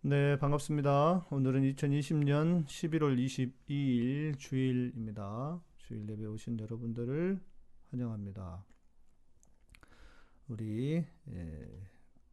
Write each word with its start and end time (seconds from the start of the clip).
네, 0.00 0.38
반갑습니다. 0.38 1.26
오늘은 1.28 1.62
2020년 1.74 2.64
11월 2.66 3.18
22일 3.18 4.38
주일입니다. 4.38 5.60
주일 5.76 6.08
예배 6.08 6.24
오신 6.24 6.60
여러분들을 6.60 7.40
환영합니다. 7.90 8.64
우리 10.46 11.04
예, 11.30 11.88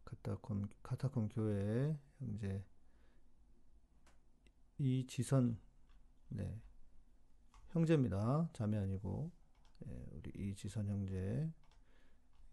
카타콤 0.05 0.67
카타콤 0.83 1.29
교회 1.29 1.97
형제 2.20 2.63
이지선 4.77 5.57
네, 6.29 6.61
형제입니다. 7.70 8.47
자매 8.54 8.77
아니고 8.77 9.32
예, 9.88 10.05
우리 10.11 10.32
이지선 10.36 10.88
형제 10.88 11.52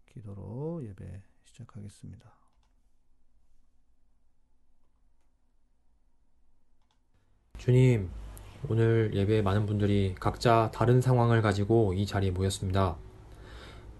기도로 0.07 0.83
예배 0.83 1.21
시작하겠습니다. 1.43 2.42
주님, 7.63 8.09
오늘 8.67 9.11
예배에 9.13 9.41
많은 9.41 9.65
분들이 9.65 10.15
각자 10.19 10.69
다른 10.73 10.99
상황을 10.99 11.41
가지고 11.41 11.93
이 11.93 12.05
자리에 12.05 12.31
모였습니다. 12.31 12.97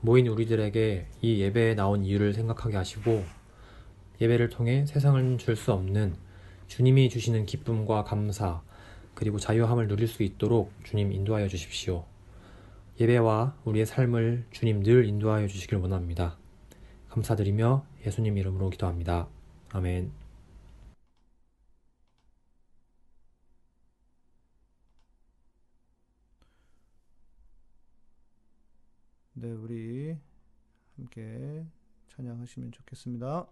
모인 0.01 0.27
우리들에게 0.27 1.07
이 1.21 1.39
예배에 1.39 1.75
나온 1.75 2.03
이유를 2.03 2.33
생각하게 2.33 2.75
하시고 2.75 3.23
예배를 4.19 4.49
통해 4.49 4.85
세상은 4.85 5.37
줄수 5.37 5.71
없는 5.71 6.17
주님이 6.67 7.09
주시는 7.09 7.45
기쁨과 7.45 8.03
감사 8.03 8.61
그리고 9.13 9.39
자유함을 9.39 9.87
누릴 9.87 10.09
수 10.09 10.23
있도록 10.23 10.73
주님 10.83 11.13
인도하여 11.13 11.47
주십시오. 11.47 12.03
예배와 12.99 13.55
우리의 13.63 13.85
삶을 13.85 14.43
주님 14.51 14.83
늘 14.83 15.05
인도하여 15.05 15.47
주시길 15.47 15.77
원합니다. 15.77 16.37
감사드리며 17.11 17.85
예수님 18.05 18.37
이름으로 18.37 18.71
기도합니다. 18.71 19.29
아멘. 19.71 20.22
네, 29.35 29.51
우리 29.51 30.15
함께 30.95 31.65
찬양하시면 32.09 32.71
좋겠습니다. 32.71 33.47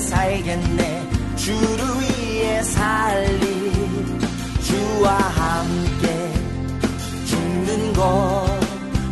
살겠네. 0.00 1.08
주를 1.36 1.84
위해 2.00 2.62
살리 2.62 3.72
주와 4.62 5.12
함께 5.12 6.32
죽는 7.26 7.92
것 7.94 8.60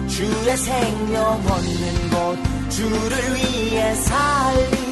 주의 0.08 0.56
생명 0.56 1.42
얻는 1.46 2.10
것 2.10 2.36
주를 2.68 3.34
위해 3.34 3.94
살리 3.94 4.88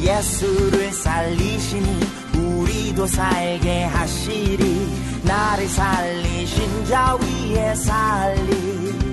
예수를 0.00 0.92
살리시니 0.92 2.00
우리도 2.34 3.06
살게 3.06 3.84
하시리. 3.84 5.06
나를 5.24 5.68
살리신 5.68 6.86
자 6.86 7.16
위에 7.16 7.74
살리 7.74 9.05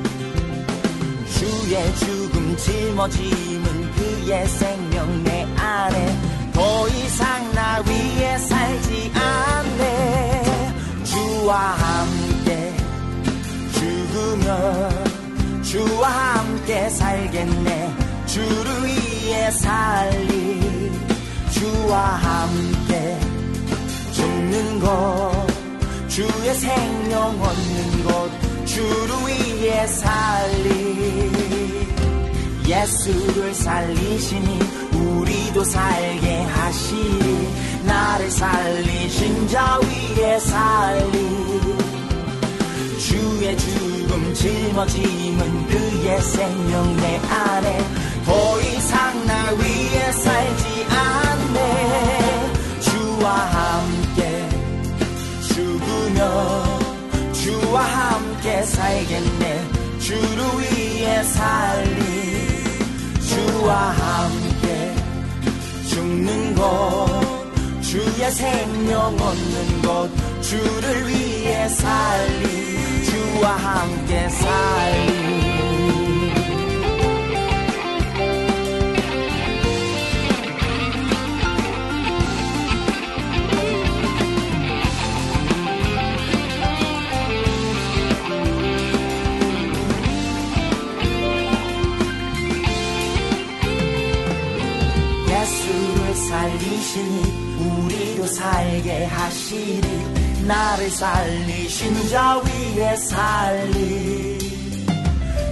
주의 1.44 1.96
죽음 1.96 2.56
짊어짐은 2.56 3.92
그의 3.92 4.48
생명 4.48 5.24
내 5.26 5.46
안에 5.58 6.18
더 6.54 6.88
이상 6.88 7.52
나 7.54 7.84
위에 7.86 8.38
살지 8.38 9.12
않네. 9.14 10.74
주와 11.04 11.58
함께 11.58 12.74
죽으며 13.74 14.90
주와 15.64 16.08
함께 16.08 16.90
살겠네. 16.90 17.94
주를 18.26 18.86
위해 18.86 19.52
살리 19.52 20.92
주와 21.52 22.00
함께 22.00 23.20
죽는 24.14 24.80
것 24.80 25.48
주의 26.08 26.56
생명 26.56 27.42
얻는 27.42 28.04
것 28.06 28.43
주를 28.74 29.08
위해 29.28 29.86
살리 29.86 31.32
예수를 32.66 33.54
살리시니 33.54 34.60
우리도 34.94 35.64
살게 35.64 36.42
하시리. 36.42 37.50
나를 37.84 38.32
살리신 38.32 39.48
자 39.48 39.80
위에 39.80 40.40
살리. 40.40 41.62
주의 42.98 43.58
죽음 43.58 44.34
짊어짐은 44.34 45.68
그의 45.68 46.22
생명 46.22 46.98
내 46.98 47.18
안에 47.30 47.86
더 48.26 48.62
이상 48.62 49.28
나 49.28 49.52
위에 49.52 50.12
살지 50.14 50.88
않네. 50.90 52.52
주와 52.80 53.30
함께 53.30 54.50
죽으며 55.54 56.63
주와 57.44 57.82
함께 57.82 58.64
살겠네. 58.64 59.68
주를 60.00 60.40
위해 60.62 61.22
살리. 61.24 62.64
주와 63.20 63.74
함께 63.92 64.96
죽는 65.90 66.56
것 66.56 67.82
주의 67.82 68.32
생명 68.32 69.20
얻는 69.20 69.82
것 69.82 70.10
주를 70.42 71.10
위해 71.10 71.68
살리. 71.68 73.04
주와 73.04 73.50
함께 73.52 74.30
살리 74.30 75.23
살리시니 96.44 97.56
우리도 97.58 98.28
살게 98.28 99.06
하시리 99.06 99.82
나를 100.46 100.90
살리신 100.90 102.10
자 102.10 102.38
위에 102.38 102.98
살리. 102.98 104.38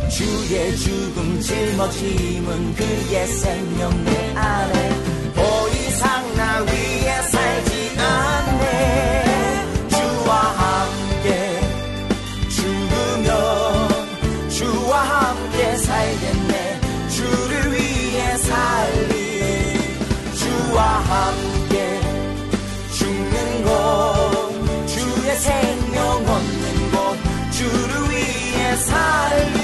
주의 0.10 0.78
죽음 0.78 1.40
짊어짐은 1.40 2.76
그의 2.76 3.28
생명 3.28 4.04
내 4.04 4.34
안에. 4.36 5.34
더 5.34 5.70
이상 5.70 6.36
나 6.36 6.60
위에 6.60 6.91
위해 28.82 28.90
살 28.90 29.62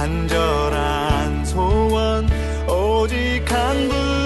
간절한 0.00 1.44
소원 1.44 2.26
오직 2.66 3.44
한 3.52 3.88
분 3.90 4.19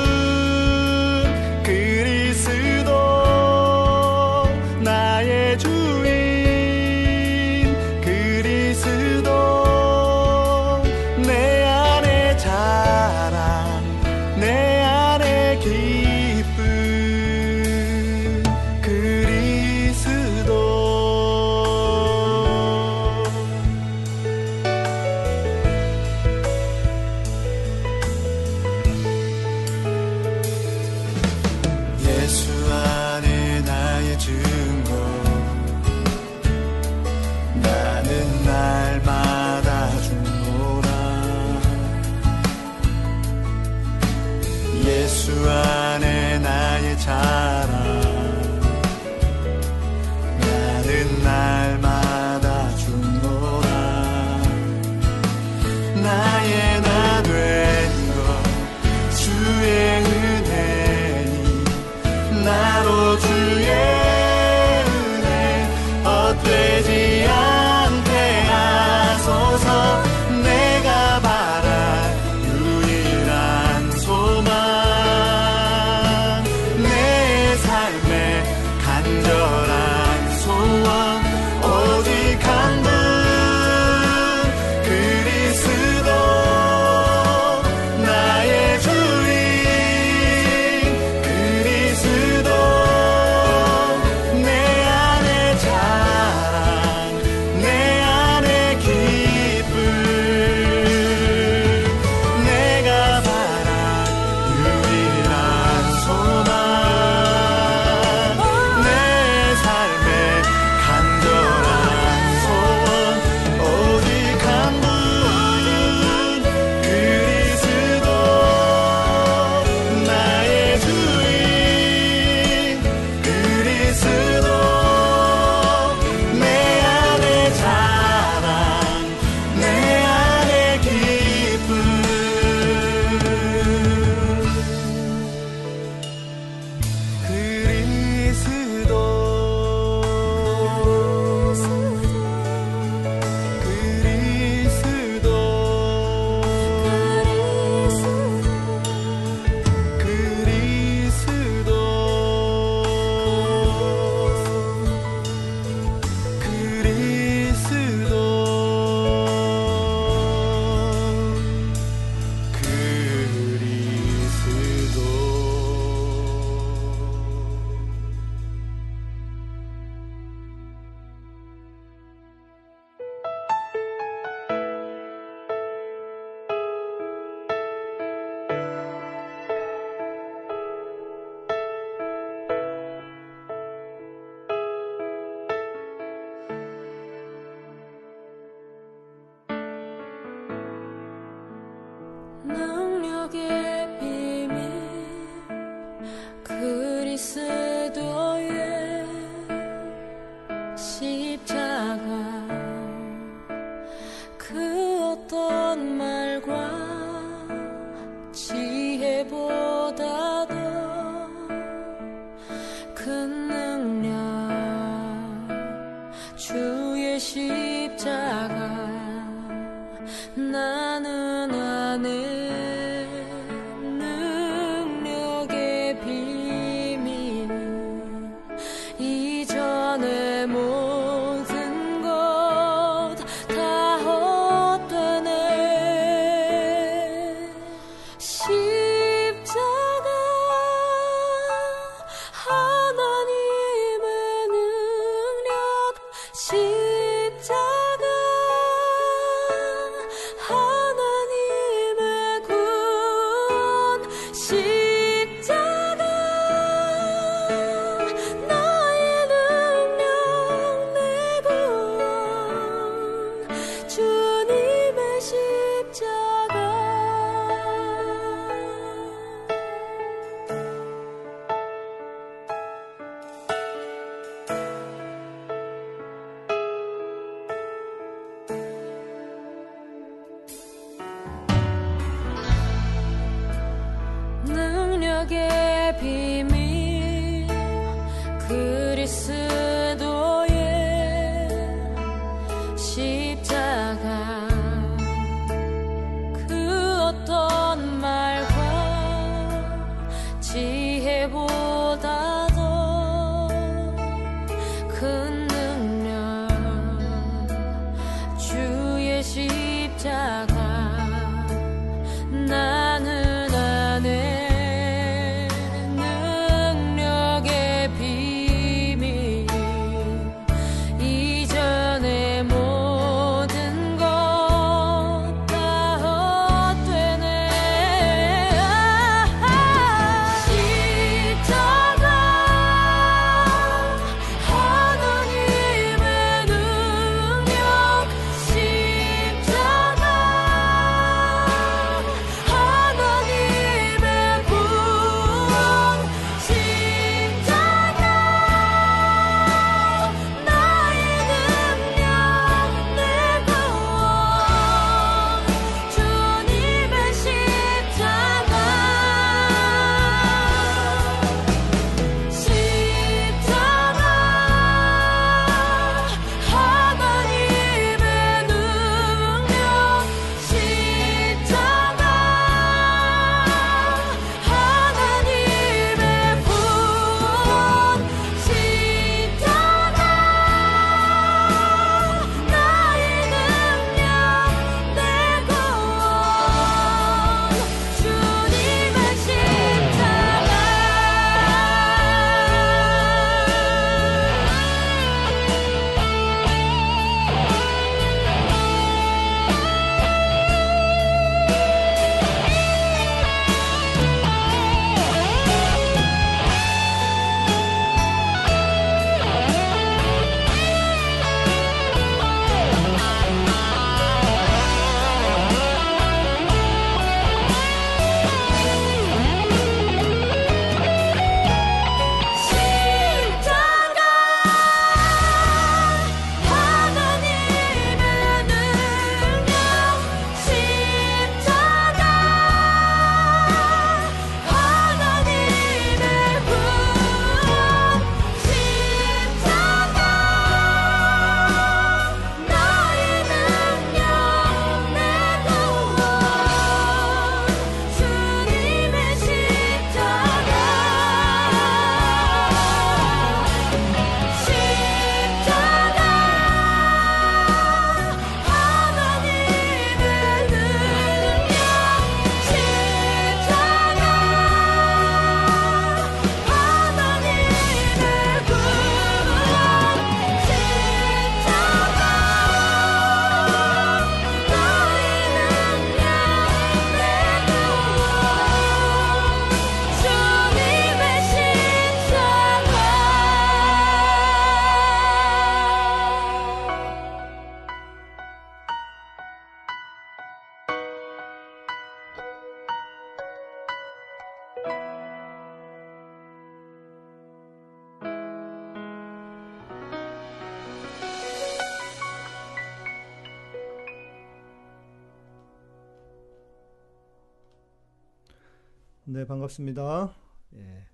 네, 509.25 509.27
반갑습니다. 509.27 510.15
예. 510.57 510.87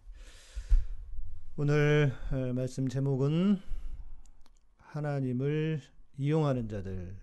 오늘 1.57 2.13
어, 2.31 2.53
말씀 2.53 2.87
제목은 2.87 3.61
하나님을 4.77 5.81
이용하는 6.17 6.69
자들. 6.69 7.19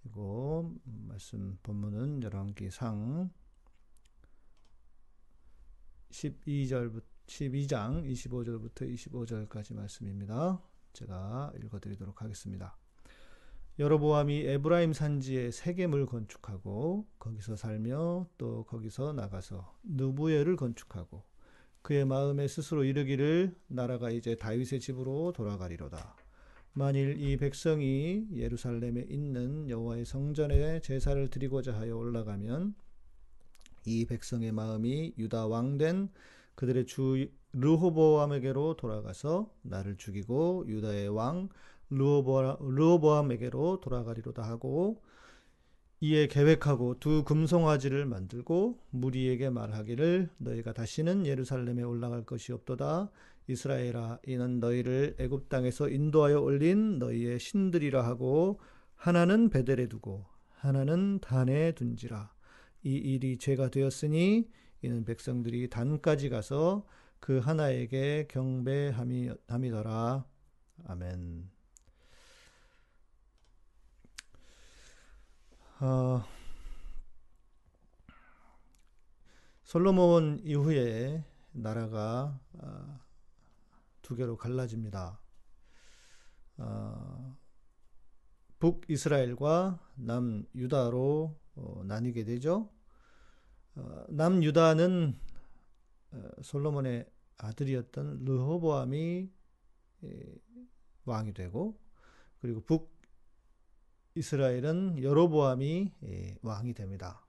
그리고 0.00 0.72
말씀 0.84 1.58
본문은 1.64 2.22
열왕기상 2.22 3.28
12절부터 6.10 7.02
12장 7.26 8.08
25절부터 8.08 8.94
25절까지 8.94 9.74
말씀입니다. 9.74 10.62
제가 10.92 11.52
읽어 11.56 11.80
드리도록 11.80 12.22
하겠습니다. 12.22 12.78
여로보암이 13.78 14.40
에브라임 14.40 14.92
산지에 14.92 15.52
세겜을 15.52 16.06
건축하고 16.06 17.06
거기서 17.20 17.54
살며 17.54 18.26
또 18.36 18.64
거기서 18.64 19.12
나가서 19.12 19.72
느부엘을 19.84 20.56
건축하고 20.56 21.22
그의 21.82 22.04
마음에 22.04 22.48
스스로 22.48 22.82
이르기를 22.82 23.54
나라가 23.68 24.10
이제 24.10 24.34
다윗의 24.34 24.80
집으로 24.80 25.32
돌아가리로다. 25.32 26.16
만일 26.72 27.20
이 27.20 27.36
백성이 27.36 28.26
예루살렘에 28.34 29.06
있는 29.08 29.70
여호와의 29.70 30.04
성전에 30.04 30.80
제사를 30.80 31.28
드리고자 31.30 31.74
하여 31.78 31.96
올라가면 31.96 32.74
이 33.86 34.06
백성의 34.06 34.50
마음이 34.52 35.14
유다 35.18 35.46
왕 35.46 35.78
된 35.78 36.08
그들의 36.56 36.86
주 36.86 37.28
르호보암에게로 37.52 38.76
돌아가서 38.76 39.54
나를 39.62 39.96
죽이고 39.96 40.64
유다의 40.66 41.08
왕 41.08 41.48
르호보암에게로 41.90 43.80
돌아가리로다 43.80 44.42
하고 44.42 45.02
이에 46.00 46.28
계획하고 46.28 47.00
두 47.00 47.24
금송아지를 47.24 48.06
만들고 48.06 48.78
무리에게 48.90 49.50
말하기를 49.50 50.30
너희가 50.38 50.72
다시는 50.72 51.26
예루살렘에 51.26 51.82
올라갈 51.82 52.24
것이 52.24 52.52
없도다 52.52 53.10
이스라엘아 53.48 54.20
이는 54.26 54.60
너희를 54.60 55.16
애굽 55.18 55.48
땅에서 55.48 55.88
인도하여 55.88 56.40
올린 56.40 56.98
너희의 56.98 57.40
신들이라 57.40 58.04
하고 58.04 58.60
하나는 58.94 59.48
베델에 59.50 59.88
두고 59.88 60.26
하나는 60.50 61.18
단에 61.20 61.72
둔지라 61.72 62.32
이 62.84 62.92
일이 62.92 63.38
죄가 63.38 63.70
되었으니 63.70 64.48
이는 64.82 65.04
백성들이 65.04 65.68
단까지 65.70 66.28
가서 66.28 66.86
그 67.20 67.38
하나에게 67.38 68.28
경배함이더라. 68.30 70.24
아멘. 70.86 71.57
어, 75.80 76.24
솔로몬 79.62 80.40
이후에 80.42 81.24
나라가 81.52 82.40
아, 82.58 83.00
두 84.02 84.16
개로 84.16 84.36
갈라집니다. 84.36 85.20
아, 86.56 87.36
북이스라엘과 88.58 89.78
남유다로 89.94 91.38
어, 91.54 91.82
나뉘게 91.84 92.24
되죠. 92.24 92.68
어, 93.76 94.04
남유다는 94.08 95.16
어, 96.10 96.28
솔로몬의 96.42 97.08
아들이었던 97.36 98.24
르호보암이 98.24 99.30
예, 100.04 100.34
왕이 101.04 101.34
되고 101.34 101.78
그리고 102.40 102.62
북 102.62 102.97
이스라엘은 104.18 105.02
여로보암이 105.02 105.92
예, 106.04 106.36
왕이 106.42 106.74
됩니다. 106.74 107.24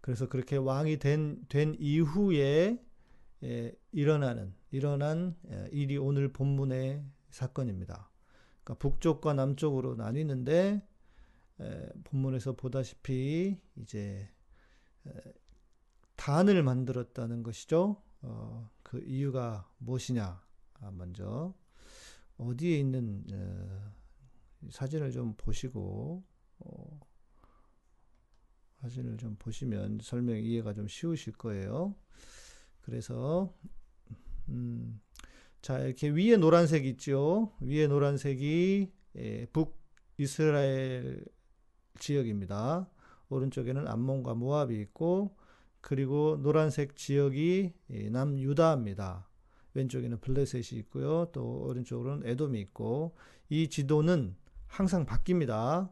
그래서 0.00 0.28
그렇게 0.28 0.56
왕이 0.56 0.98
된, 0.98 1.44
된 1.48 1.74
이후에 1.78 2.84
예, 3.44 3.72
일어나는 3.92 4.54
일어난 4.70 5.36
예, 5.50 5.68
일이 5.72 5.96
오늘 5.96 6.32
본문의 6.32 7.04
사건입니다. 7.30 8.10
그러니까 8.62 8.74
북쪽과 8.78 9.32
남쪽으로 9.32 9.94
나뉘는데 9.94 10.86
에, 11.60 11.88
본문에서 12.04 12.52
보다시피 12.52 13.58
이제 13.76 14.28
에, 15.06 15.10
단을 16.16 16.62
만들었다는 16.62 17.42
것이죠. 17.42 18.02
어, 18.20 18.70
그 18.82 19.02
이유가 19.06 19.68
무엇이냐? 19.78 20.42
아, 20.80 20.90
먼저 20.92 21.54
어디에 22.36 22.78
있는 22.78 23.24
어, 23.32 23.97
사진을 24.70 25.12
좀 25.12 25.34
보시고 25.36 26.22
어, 26.60 27.00
사진을 28.80 29.16
좀 29.16 29.36
보시면 29.38 30.00
설명 30.02 30.38
이해가 30.38 30.74
좀 30.74 30.88
쉬우실 30.88 31.34
거예요. 31.34 31.94
그래서 32.82 33.54
음, 34.48 35.00
자 35.60 35.78
이렇게 35.80 36.08
위에 36.08 36.36
노란색 36.36 36.86
있죠. 36.86 37.52
위에 37.60 37.86
노란색이 37.86 38.92
예, 39.16 39.46
북 39.52 39.78
이스라엘 40.16 41.24
지역입니다. 41.98 42.88
오른쪽에는 43.28 43.86
암몬과 43.86 44.34
모압이 44.34 44.80
있고 44.80 45.36
그리고 45.80 46.38
노란색 46.40 46.96
지역이 46.96 47.72
예, 47.90 48.10
남유다입니다. 48.10 49.28
왼쪽에는 49.74 50.20
블레셋이 50.20 50.80
있고요. 50.80 51.30
또 51.32 51.62
오른쪽으로는 51.66 52.26
에돔이 52.26 52.60
있고 52.60 53.14
이 53.48 53.68
지도는 53.68 54.36
항상 54.68 55.04
바뀝니다. 55.06 55.90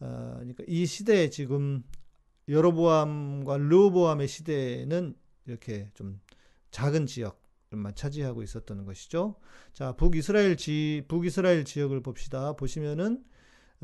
어, 0.00 0.32
그러니까 0.36 0.64
이 0.66 0.86
시대에 0.86 1.30
지금 1.30 1.84
여로보암과 2.48 3.58
르호보암의 3.58 4.28
시대에는 4.28 5.14
이렇게 5.46 5.90
좀 5.94 6.20
작은 6.70 7.06
지역만 7.06 7.94
차지하고 7.94 8.42
있었던 8.42 8.84
것이죠. 8.84 9.36
자, 9.72 9.92
북이스라엘 9.96 10.56
지 10.56 11.04
북이스라엘 11.08 11.64
지역을 11.64 12.02
봅시다. 12.02 12.54
보시면은 12.54 13.22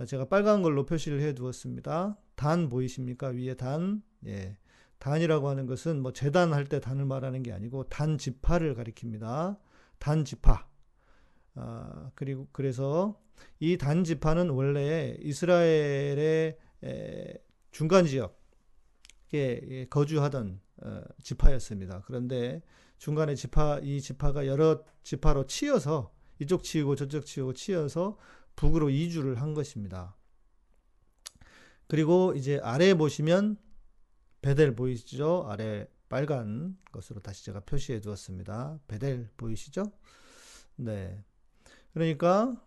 제가 0.06 0.26
빨간 0.28 0.62
걸로 0.62 0.86
표시를 0.86 1.20
해 1.20 1.34
두었습니다. 1.34 2.16
단 2.36 2.68
보이십니까? 2.68 3.28
위에 3.28 3.54
단. 3.54 4.02
예. 4.26 4.56
단이라고 4.98 5.48
하는 5.48 5.66
것은 5.66 6.00
뭐 6.02 6.12
재단 6.12 6.52
할 6.52 6.66
때 6.66 6.78
단을 6.80 7.06
말하는 7.06 7.42
게 7.42 7.52
아니고 7.52 7.88
단 7.88 8.18
지파를 8.18 8.74
가리킵니다. 8.74 9.58
단 9.98 10.24
지파. 10.24 10.68
아, 11.54 12.10
그리고 12.14 12.48
그래서 12.52 13.20
이 13.58 13.76
단 13.76 14.04
지파는 14.04 14.50
원래 14.50 15.16
이스라엘의 15.20 16.58
에, 16.84 17.34
중간 17.70 18.06
지역에 18.06 18.32
예, 19.34 19.86
거주하던 19.90 20.60
어, 20.82 21.02
지파였습니다. 21.22 22.02
그런데 22.06 22.62
중간에 22.98 23.34
지파 23.34 23.80
이 23.82 24.00
지파가 24.00 24.46
여러 24.46 24.82
지파로 25.02 25.46
치여서 25.46 26.12
이쪽 26.38 26.62
치이고 26.62 26.96
저쪽 26.96 27.24
치이고 27.26 27.52
치여서 27.54 28.18
북으로 28.56 28.90
이주를 28.90 29.40
한 29.40 29.54
것입니다. 29.54 30.16
그리고 31.86 32.34
이제 32.36 32.60
아래 32.62 32.94
보시면 32.94 33.56
베델 34.42 34.74
보이시죠? 34.74 35.46
아래 35.48 35.86
빨간 36.08 36.76
것으로 36.92 37.20
다시 37.20 37.44
제가 37.44 37.60
표시해 37.60 38.00
두었습니다. 38.00 38.78
베델 38.88 39.28
보이시죠? 39.36 39.92
네. 40.76 41.22
그러니까 41.92 42.60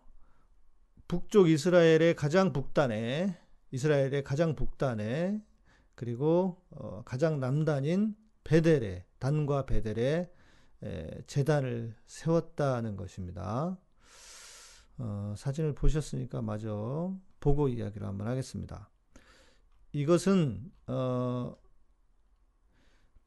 북쪽 1.08 1.50
이스라엘의 1.50 2.16
가장 2.16 2.54
북단에 2.54 3.38
이스라엘의 3.72 4.24
가장 4.24 4.56
북단에 4.56 5.42
그리고 5.96 6.62
어, 6.72 7.04
가장 7.06 7.40
남단인 7.40 8.16
베델에 8.44 9.06
단과 9.20 9.66
베델에 9.66 10.32
에, 10.84 11.22
재단을 11.28 11.96
세웠다는 12.06 12.96
것입니다. 12.98 13.78
어, 14.98 15.34
사진을 15.38 15.76
보셨으니까 15.76 16.42
마저 16.42 17.18
보고 17.40 17.68
이야기를 17.68 18.06
한번 18.06 18.28
하겠습니다. 18.28 18.90
이것은 19.92 20.72
어, 20.88 21.56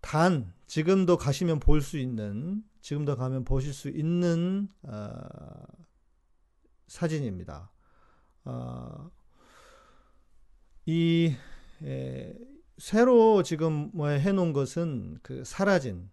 단 0.01 0.53
지금도 0.67 1.17
가시면 1.17 1.61
볼 1.61 1.81
수 1.81 1.99
있는 1.99 2.63
지금도 2.81 3.17
가면 3.17 3.45
보실 3.45 3.73
수 3.73 3.89
있는 3.89 4.69
어, 4.83 5.11
사진입니다. 6.87 7.71
어, 8.45 9.11
이 10.87 11.35
에, 11.83 12.35
새로 12.79 13.43
지금 13.43 13.91
뭐 13.93 14.09
해놓은 14.09 14.53
것은 14.53 15.19
그 15.23 15.45
사라진 15.45 16.11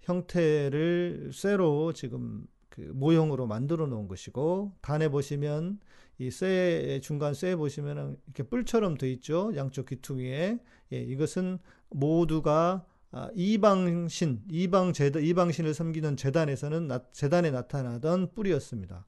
형태를 0.00 1.30
쇠로 1.32 1.92
지금 1.92 2.46
그 2.68 2.80
모형으로 2.80 3.46
만들어 3.46 3.86
놓은 3.86 4.08
것이고 4.08 4.76
단에 4.82 5.08
보시면 5.08 5.80
이 6.18 6.30
쇠의 6.30 7.00
중간 7.00 7.34
쇠에 7.34 7.56
보시면 7.56 8.18
이렇게 8.26 8.42
뿔처럼 8.44 8.98
돼 8.98 9.10
있죠 9.12 9.52
양쪽 9.56 9.86
귀퉁이에 9.86 10.58
예, 10.92 10.98
이것은 10.98 11.58
모두가 11.90 12.84
아, 13.10 13.30
이방신 13.34 14.42
이방 14.50 14.92
제단 14.92 15.22
이방신을 15.22 15.72
섬기는 15.72 16.16
제단에서는 16.16 16.88
나, 16.88 17.00
제단에 17.12 17.52
나타나던 17.52 18.34
뿔이었습니다. 18.34 19.06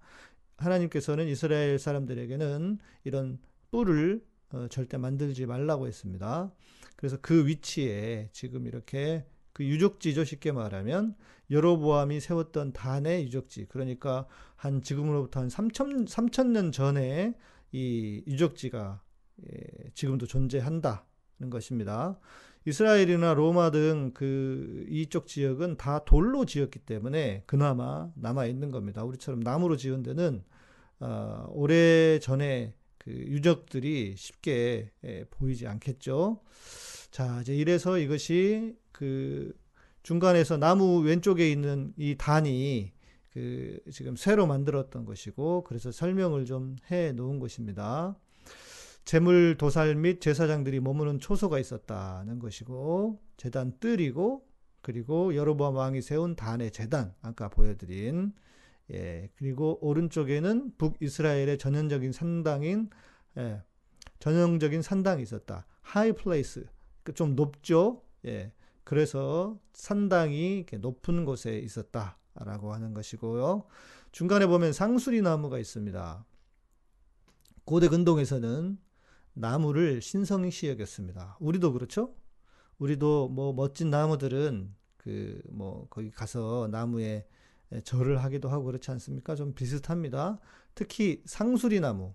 하나님께서는 0.56 1.28
이스라엘 1.28 1.78
사람들에게는 1.78 2.78
이런 3.04 3.38
뿔을 3.70 4.24
어, 4.50 4.66
절대 4.68 4.96
만들지 4.96 5.46
말라고 5.46 5.86
했습니다. 5.86 6.52
그래서 6.96 7.18
그 7.20 7.46
위치에 7.46 8.28
지금 8.32 8.66
이렇게 8.66 9.26
그 9.52 9.64
유적지죠 9.64 10.24
쉽게 10.24 10.52
말하면. 10.52 11.14
여로보암이 11.50 12.20
세웠던 12.20 12.72
단의 12.72 13.24
유적지. 13.24 13.66
그러니까 13.68 14.26
한 14.56 14.82
지금으로부터 14.82 15.40
한 15.40 15.48
3천 15.48 16.08
3천 16.08 16.48
년 16.48 16.72
전에 16.72 17.34
이 17.72 18.22
유적지가 18.26 19.02
예, 19.48 19.90
지금도 19.94 20.26
존재한다 20.26 21.06
는 21.40 21.50
것입니다. 21.50 22.18
이스라엘이나 22.64 23.34
로마 23.34 23.70
등 23.70 24.12
그 24.14 24.86
이쪽 24.88 25.26
지역은 25.26 25.76
다 25.76 26.04
돌로 26.04 26.44
지었기 26.46 26.80
때문에 26.80 27.42
그나마 27.46 28.10
남아 28.14 28.46
있는 28.46 28.70
겁니다. 28.70 29.04
우리처럼 29.04 29.40
나무로 29.40 29.76
지은 29.76 30.02
데는 30.02 30.42
어, 31.00 31.46
오래 31.50 32.18
전에 32.18 32.74
그 32.98 33.10
유적들이 33.10 34.14
쉽게 34.16 34.90
예, 35.04 35.24
보이지 35.30 35.66
않겠죠. 35.66 36.40
자, 37.10 37.40
이제 37.42 37.54
이래서 37.54 37.98
이것이 37.98 38.76
그 38.92 39.52
중간에서 40.02 40.56
나무 40.56 41.00
왼쪽에 41.00 41.50
있는 41.50 41.92
이 41.96 42.16
단이 42.16 42.92
그 43.32 43.78
지금 43.92 44.16
새로 44.16 44.46
만들었던 44.46 45.04
것이고 45.04 45.64
그래서 45.64 45.92
설명을 45.92 46.46
좀 46.46 46.76
해 46.90 47.12
놓은 47.12 47.38
것입니다. 47.38 48.16
제물 49.06 49.56
도살 49.56 49.94
및 49.94 50.20
제사장들이 50.20 50.80
머무는 50.80 51.20
초소가 51.20 51.60
있었다는 51.60 52.40
것이고 52.40 53.20
제단 53.36 53.78
뜰이고 53.78 54.44
그리고 54.82 55.36
여로보암 55.36 55.76
왕이 55.76 56.02
세운 56.02 56.34
단의 56.34 56.72
제단 56.72 57.14
아까 57.22 57.48
보여드린 57.48 58.34
예 58.90 59.30
그리고 59.36 59.78
오른쪽에는 59.80 60.72
북이스라엘의 60.76 61.56
전형적인 61.56 62.10
산당인 62.10 62.90
예, 63.38 63.62
전형적인 64.18 64.82
산당이 64.82 65.22
있었다. 65.22 65.66
high 65.82 66.10
place 66.12 66.66
좀 67.14 67.36
높죠? 67.36 68.02
예 68.24 68.52
그래서 68.82 69.56
산당이 69.72 70.56
이렇게 70.56 70.78
높은 70.78 71.24
곳에 71.24 71.60
있었다라고 71.60 72.74
하는 72.74 72.92
것이고요. 72.92 73.66
중간에 74.10 74.48
보면 74.48 74.72
상수리 74.72 75.22
나무가 75.22 75.60
있습니다. 75.60 76.24
고대 77.64 77.88
근동에서는 77.88 78.78
나무를 79.36 80.00
신성시 80.00 80.68
여겼습니다. 80.68 81.36
우리도 81.40 81.72
그렇죠? 81.72 82.14
우리도 82.78 83.28
뭐 83.28 83.52
멋진 83.52 83.90
나무들은 83.90 84.74
그그뭐 84.96 85.88
거기 85.90 86.10
가서 86.10 86.68
나무에 86.70 87.26
절을 87.84 88.22
하기도 88.24 88.48
하고 88.48 88.64
그렇지 88.64 88.90
않습니까? 88.92 89.34
좀 89.34 89.54
비슷합니다. 89.54 90.38
특히 90.74 91.22
상수리 91.26 91.80
나무. 91.80 92.14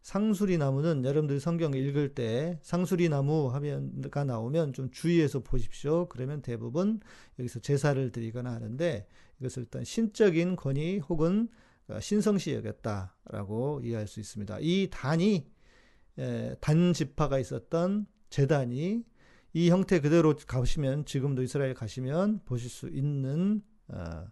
상수리 0.00 0.58
나무는 0.58 1.04
여러분들 1.04 1.38
성경 1.40 1.74
읽을 1.74 2.14
때 2.14 2.58
상수리 2.62 3.08
나무 3.08 3.48
하면가 3.52 4.24
나오면 4.24 4.72
좀 4.72 4.90
주의해서 4.90 5.40
보십시오. 5.40 6.08
그러면 6.08 6.40
대부분 6.40 7.00
여기서 7.38 7.60
제사를 7.60 8.10
드리거나 8.10 8.50
하는데 8.50 9.06
이것을 9.40 9.64
일단 9.64 9.84
신적인 9.84 10.56
권위 10.56 10.98
혹은 10.98 11.48
어, 11.88 12.00
신성시 12.00 12.54
여겼다라고 12.54 13.82
이해할 13.84 14.06
수 14.08 14.20
있습니다. 14.20 14.58
이 14.60 14.88
단이 14.90 15.51
에, 16.18 16.54
단 16.60 16.92
지파가 16.92 17.38
있었던 17.38 18.06
재단이 18.30 19.04
이 19.54 19.70
형태 19.70 20.00
그대로 20.00 20.34
가시면 20.34 21.04
지금도 21.04 21.42
이스라엘 21.42 21.74
가시면 21.74 22.42
보실 22.44 22.70
수 22.70 22.88
있는 22.88 23.62
어, 23.88 24.26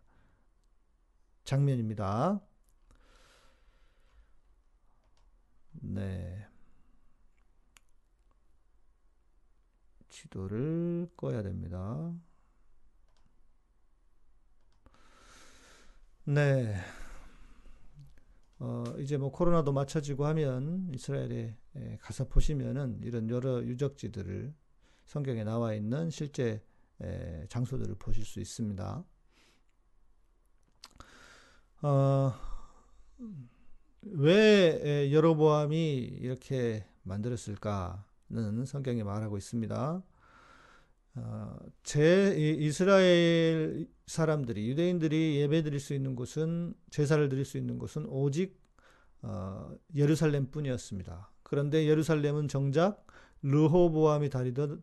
장면입니다. 1.44 2.40
네. 5.82 6.46
지도를 10.08 11.08
꺼야 11.16 11.42
됩니다. 11.42 12.12
네. 16.24 16.76
어, 18.58 18.84
이제 18.98 19.16
뭐 19.16 19.32
코로나도 19.32 19.72
맞춰지고 19.72 20.26
하면 20.26 20.90
이스라엘에 20.94 21.56
에, 21.76 21.96
가서 22.00 22.28
보시면은 22.28 23.00
이런 23.02 23.28
여러 23.30 23.62
유적지들을 23.62 24.52
성경에 25.06 25.44
나와 25.44 25.74
있는 25.74 26.10
실제 26.10 26.62
에, 27.00 27.46
장소들을 27.48 27.94
보실 27.96 28.24
수 28.24 28.40
있습니다. 28.40 29.04
어, 31.82 32.32
왜 34.02 34.80
에, 34.82 35.12
여로보암이 35.12 35.94
이렇게 36.20 36.84
만들었을까는 37.02 38.64
성경이 38.66 39.02
말하고 39.02 39.36
있습니다. 39.38 40.02
어, 41.16 41.56
제 41.82 42.34
이- 42.38 42.66
이스라엘 42.66 43.88
사람들이 44.06 44.68
유대인들이 44.68 45.36
예배드릴 45.40 45.80
수 45.80 45.94
있는 45.94 46.14
곳은 46.14 46.74
제사를 46.90 47.28
드릴 47.28 47.44
수 47.44 47.58
있는 47.58 47.78
곳은 47.78 48.06
오직 48.06 48.60
어, 49.22 49.74
예루살렘뿐이었습니다. 49.94 51.30
그런데 51.50 51.86
예루살렘은 51.88 52.46
정작 52.46 53.04
르호보암이 53.42 54.30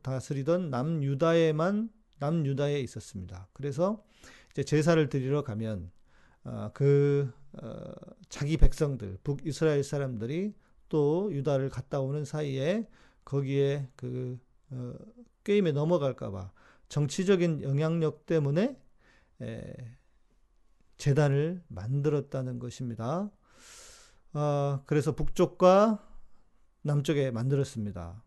다스리던 0.01 0.69
남유다에만 0.69 1.89
남유다에 2.19 2.81
있었습니다. 2.81 3.47
그래서 3.53 4.03
이제 4.51 4.63
제사를 4.63 5.07
드리러 5.07 5.43
가면 5.45 5.89
어, 6.43 6.71
그 6.73 7.31
어, 7.53 7.93
자기 8.27 8.57
백성들 8.57 9.19
북이스라엘 9.23 9.81
사람들이 9.81 10.55
또 10.89 11.31
유다를 11.31 11.69
갔다 11.69 12.01
오는 12.01 12.25
사이에 12.25 12.89
거기에 13.23 13.87
그 13.95 14.37
어, 14.71 14.93
게임에 15.45 15.71
넘어갈까봐 15.71 16.51
정치적인 16.89 17.61
영향력 17.63 18.25
때문에 18.25 18.77
에, 19.41 19.73
재단을 20.97 21.63
만들었다는 21.69 22.59
것입니다. 22.59 23.31
아, 24.33 24.81
그래서 24.85 25.15
북쪽과 25.15 26.06
남쪽에 26.87 27.31
만들었습니다. 27.31 28.23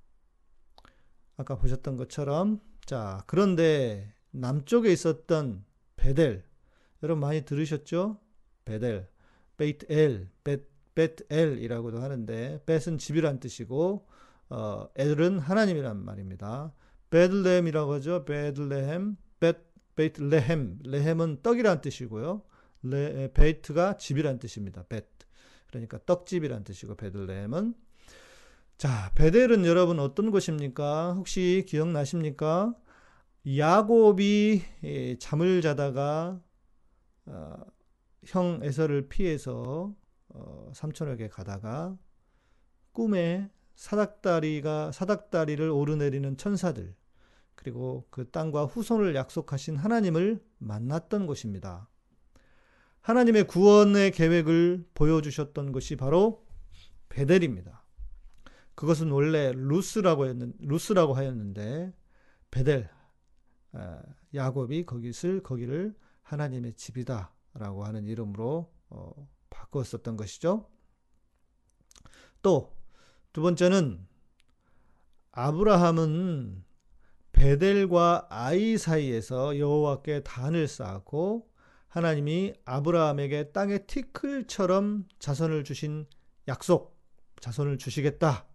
아까 1.37 1.57
보셨던 1.57 1.97
것처럼 1.97 2.61
자 2.85 3.25
그런데 3.27 4.15
남쪽에 4.31 4.93
있었던 4.93 5.65
베델 5.97 6.45
여러분 7.03 7.21
많이 7.21 7.43
들으셨죠? 7.45 8.21
베델, 8.65 9.09
베이트엘, 9.57 10.29
베, 10.45 10.59
베트엘이라고도 10.95 12.01
하는데 12.01 12.63
벳은 12.67 12.99
집이란 12.99 13.41
뜻이고 13.41 14.07
어, 14.51 14.89
엘은 14.97 15.39
하나님이란 15.39 16.05
말입니다. 16.05 16.73
베들레헴이라고 17.11 17.95
하죠. 17.95 18.25
베들레헴, 18.25 19.17
베, 19.41 19.55
베이트레헴, 19.97 20.81
레헴은 20.85 21.39
떡이란 21.43 21.81
뜻이고요. 21.81 22.43
레, 22.83 23.33
베이트가 23.33 23.97
집이란 23.97 24.39
뜻입니다. 24.39 24.85
베트. 24.89 25.09
그러니까 25.69 25.99
떡집이란 26.05 26.65
뜻이고 26.65 26.97
베들레헴은 26.97 27.75
자, 28.81 29.13
베델은 29.15 29.67
여러분 29.67 30.01
어떤 30.01 30.31
곳입니까? 30.31 31.13
혹시 31.13 31.67
기억나십니까? 31.69 32.75
야곱이 33.59 34.63
예, 34.85 35.19
잠을 35.19 35.61
자다가 35.61 36.41
어, 37.27 37.57
형 38.25 38.61
에서를 38.63 39.11
피해서 39.11 39.95
어, 40.31 40.73
삼촌에게 40.75 41.29
가다가 41.29 41.95
꿈에 42.93 43.51
사닥다리가 43.75 44.93
사닥다리를 44.93 45.69
오르내리는 45.69 46.39
천사들 46.39 46.97
그리고 47.57 48.07
그 48.09 48.31
땅과 48.31 48.65
후손을 48.65 49.15
약속하신 49.15 49.77
하나님을 49.77 50.43
만났던 50.57 51.27
곳입니다. 51.27 51.87
하나님의 53.03 53.47
구원의 53.47 54.13
계획을 54.13 54.87
보여주셨던 54.95 55.73
것이 55.73 55.97
바로 55.97 56.47
베델입니다. 57.11 57.80
그것은 58.81 59.11
원래 59.11 59.53
루스라고 59.53 60.27
했는 60.27 60.55
루스라고 60.59 61.13
하였는데 61.13 61.93
베델 62.51 62.89
아, 63.73 64.03
야곱이 64.35 64.87
거기를 64.87 65.43
거기를 65.43 65.95
하나님의 66.23 66.75
집이다라고 66.75 67.85
하는 67.85 68.07
이름으로 68.07 68.73
어, 68.89 69.29
바꾸었었던 69.51 70.17
것이죠. 70.17 70.69
또 72.43 72.81
두 73.33 73.43
번째는 73.43 74.09
아브라함은 75.31 76.65
베델과 77.31 78.27
아이 78.29 78.77
사이에서 78.77 79.57
여호와께 79.57 80.25
단을 80.25 80.67
쌓고 80.67 81.49
하나님이 81.87 82.55
아브라함에게 82.65 83.53
땅의 83.53 83.87
티클처럼 83.87 85.07
자손을 85.21 85.63
주신 85.63 86.07
약속, 86.49 86.99
자손을 87.41 87.79
주시겠다, 87.79 88.50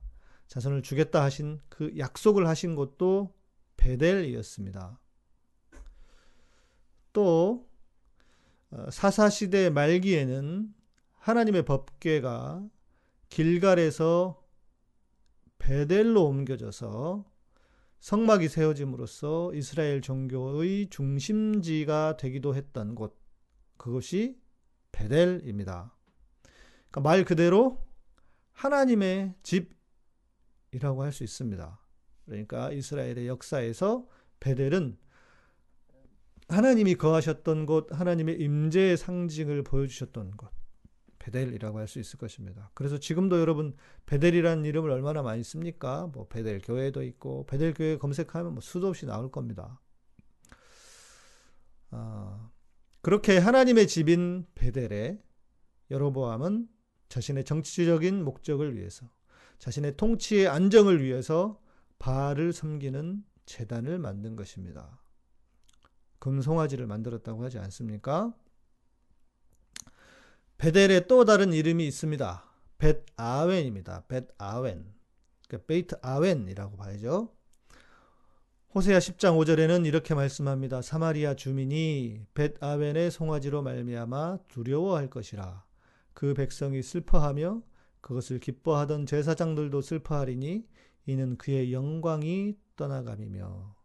자손을 0.48 0.82
주겠다 0.82 1.24
하신 1.24 1.60
그 1.70 1.98
약속을 1.98 2.48
하신 2.48 2.76
곳도 2.76 3.34
베델이었습니다. 3.78 5.00
또 7.14 7.68
어, 8.72 8.90
사사시대 8.92 9.70
말기에는 9.70 10.74
하나님의 11.14 11.66
법궤가 11.66 12.68
길갈에서 13.30 14.44
베델로 15.58 16.24
옮겨져서 16.26 17.26
성막이 18.00 18.50
세워짐으로써 18.50 19.52
이스라엘 19.56 20.02
종교의 20.02 20.90
중심지가 20.90 22.18
되기도 22.18 22.54
했던 22.54 22.94
곳 22.94 23.20
그것이 23.78 24.40
베델입니다. 24.92 25.96
그러니까 26.92 27.02
말 27.02 27.26
그대로 27.26 27.84
하나님의 28.52 29.34
집 29.42 29.75
이라고 30.76 31.04
할 31.04 31.12
수 31.14 31.24
있습니다. 31.24 31.80
그러니까 32.26 32.72
이스라엘의 32.72 33.28
역사에서 33.28 34.08
베델은 34.42 34.98
하나님이 36.50 36.96
거하셨던 36.96 37.66
곳, 37.66 37.88
하나님의 37.92 38.40
임재의 38.42 38.98
상징을 38.98 39.64
보여주셨던 39.64 40.32
곳, 40.38 40.52
베델이라고 41.20 41.80
할 41.80 41.88
수 41.88 42.00
있을 42.00 42.20
것입니다. 42.20 42.72
그래서 42.74 43.00
지금도 43.00 43.40
여러분 43.40 43.76
베델이라는 44.06 44.66
이름을 44.66 44.92
얼마나 44.92 45.24
많이 45.24 45.44
씁니까? 45.44 46.08
뭐 46.08 46.28
베델 46.28 46.60
교회도 46.60 47.04
있고 47.04 47.46
베델 47.46 47.74
교회 47.74 47.98
검색하면 47.98 48.54
뭐 48.54 48.62
수도 48.62 48.88
없이 48.90 49.06
나올 49.06 49.32
겁니다. 49.32 49.82
아, 51.92 52.52
그렇게 53.02 53.38
하나님의 53.38 53.88
집인 53.88 54.46
베델에 54.56 55.24
여로보암은 55.90 56.68
자신의 57.08 57.46
정치적인 57.46 58.24
목적을 58.24 58.76
위해서, 58.76 59.10
자신의 59.60 59.98
통치의 59.98 60.48
안정을 60.48 61.04
위해서 61.04 61.60
바알을 62.00 62.54
섬기는 62.54 63.24
재단을 63.46 64.00
만든 64.00 64.36
것입니다. 64.36 65.00
금송아지를 66.20 66.88
만들었다고 66.88 67.44
하지 67.44 67.60
않습니까? 67.60 68.34
베델에 70.58 71.08
또 71.08 71.26
다른 71.26 71.54
이름이 71.54 71.86
있습니다. 71.88 72.44
벳아웬입니다. 72.78 74.06
벳아웬. 74.08 74.94
그러니까 75.48 75.68
베이트 75.68 75.96
아웬이라고 76.02 76.78
봐야죠. 76.78 77.36
호세아 78.74 79.00
10장 79.00 79.38
5절에는 79.38 79.86
이렇게 79.86 80.14
말씀합니다. 80.14 80.82
사마리아 80.82 81.34
주민이 81.34 82.26
벳아웬의 82.34 83.12
송아지로 83.12 83.62
말미암아 83.62 84.40
두려워할 84.50 85.10
것이라. 85.10 85.64
그 86.14 86.34
백성이 86.34 86.82
슬퍼하며 86.82 87.62
그것을 88.06 88.40
기뻐하던 88.40 89.08
제사장들도 89.08 89.82
슬퍼하리니 89.82 90.68
이는 91.08 91.38
그의 91.40 91.74
영광이 91.74 92.56
떠나감이며 92.76 93.76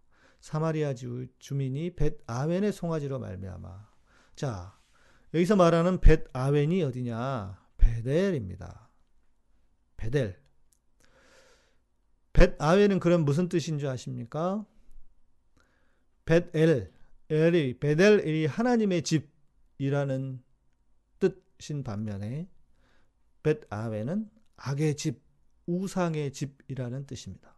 사마리아 0.41 0.93
주, 0.93 1.27
주민이 1.39 1.97
벳 1.97 2.19
아웬의 2.27 2.73
송아지로 2.73 3.19
말미암아. 3.19 3.89
자, 4.37 4.79
여기서 5.33 5.57
말하는 5.57 6.01
벳 6.03 6.27
아웬이 6.35 6.83
어디냐? 6.83 7.67
베델입니다. 7.79 8.91
베델. 9.97 10.39
벳 12.35 12.61
아웬은 12.61 13.01
그럼 13.01 13.25
무슨 13.25 13.49
뜻인 13.49 13.79
줄 13.79 13.89
아십니까? 13.89 14.67
벳 16.27 16.55
엘, 16.55 16.93
엘이 17.31 17.79
베델이 17.79 18.45
하나님의 18.45 19.03
집이라는 19.03 20.43
뜻인 21.21 21.85
반면에 21.85 22.51
벳 23.43 23.61
아웬은 23.71 24.31
악의 24.57 24.97
집, 24.97 25.23
우상의 25.67 26.33
집이라는 26.33 27.07
뜻입니다. 27.07 27.55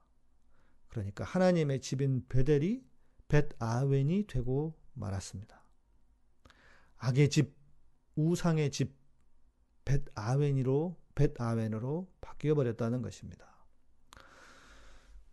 그러니까 0.88 1.24
하나님의 1.24 1.80
집인 1.80 2.26
베델이 2.28 2.84
벳 3.28 3.50
아웬이 3.58 4.26
되고 4.26 4.78
말았습니다. 4.94 5.62
악의 6.98 7.30
집, 7.30 7.56
우상의 8.14 8.70
집, 8.70 8.94
벳 9.84 10.04
아웬이로 10.14 10.96
벳 11.14 11.40
아웬으로 11.40 12.08
바뀌어 12.20 12.54
버렸다는 12.54 13.02
것입니다. 13.02 13.46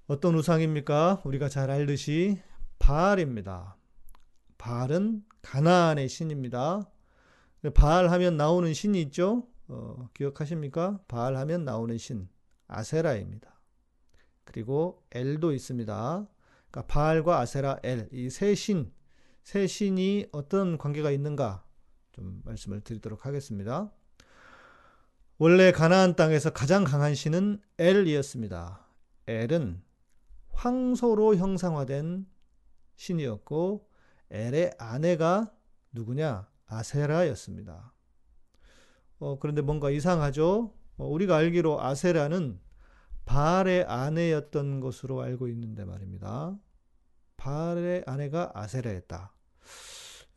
어떤 0.08 0.34
우상입니까? 0.36 1.22
우리가 1.26 1.50
잘 1.50 1.70
알듯이 1.70 2.42
바알입니다. 2.80 3.78
바알은 4.58 5.24
가나안의 5.42 6.10
신입니다. 6.10 6.90
바알 7.76 8.10
하면 8.10 8.38
나오는 8.38 8.74
신이 8.74 9.02
있죠? 9.04 9.48
어, 9.70 10.10
기억하십니까? 10.14 11.00
바알 11.08 11.36
하면 11.38 11.64
나오는 11.64 11.98
신 11.98 12.28
아세라입니다. 12.68 13.54
그리고 14.44 15.04
엘도 15.12 15.54
있습니다. 15.54 16.28
그러니까 16.72 16.94
바알과 16.94 17.40
아세라, 17.40 17.80
엘 17.84 18.10
이 18.12 18.30
세 18.30 18.56
신, 18.56 18.92
세 19.44 19.68
신이 19.68 20.28
어떤 20.32 20.78
관계가 20.78 21.12
있는가 21.12 21.64
좀 22.12 22.42
말씀을 22.46 22.82
드리도록 22.82 23.26
하겠습니다. 23.26 23.92
원래 25.38 25.72
가나안 25.72 26.16
땅에서 26.16 26.50
가장 26.50 26.84
강한 26.84 27.16
신은 27.16 27.62
엘이었습니다. 27.78 28.86
엘은 29.28 29.82
황소로 30.50 31.36
형상화된 31.38 32.26
신이었고 32.98 33.88
엘의 34.32 34.74
아내가 34.78 35.54
누구냐? 35.94 36.50
아세라였습니다. 36.66 37.94
어, 39.20 39.38
그런데 39.40 39.62
뭔가 39.62 39.90
이상하죠? 39.90 40.74
어, 40.98 41.08
우리가 41.08 41.38
알기로 41.38 41.82
아세라는 41.82 42.60
바알의 43.26 43.84
아내였던 43.84 44.80
것으로 44.80 45.22
알고 45.22 45.48
있는데 45.50 45.86
말입니다. 45.86 46.58
바알의 47.38 48.04
아내가 48.08 48.52
아세라였다. 48.54 49.34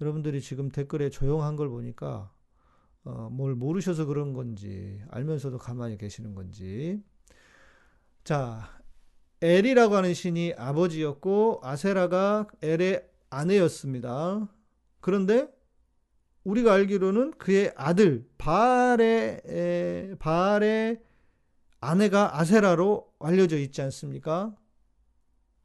여러분들이 0.01 0.41
지금 0.41 0.69
댓글에 0.69 1.11
조용한 1.11 1.57
걸 1.57 1.69
보니까 1.69 2.33
어, 3.05 3.29
뭘 3.31 3.55
모르셔서 3.55 4.05
그런 4.07 4.33
건지 4.33 5.03
알면서도 5.11 5.59
가만히 5.59 5.97
계시는 5.97 6.35
건지 6.35 7.03
자 8.25 8.69
엘이라고 9.41 9.97
하는 9.97 10.15
신이 10.15 10.55
아버지였고 10.57 11.61
아세라가 11.63 12.47
엘의 12.63 13.09
아내였습니다. 13.31 14.49
그런데 15.01 15.49
우리가 16.45 16.73
알기로는 16.75 17.33
그의 17.39 17.73
아들 17.77 18.29
바알의 18.39 19.43
에, 19.47 20.15
바알의 20.19 21.03
아내가 21.81 22.39
아세라로 22.39 23.13
알려져 23.21 23.59
있지 23.59 23.83
않습니까? 23.83 24.55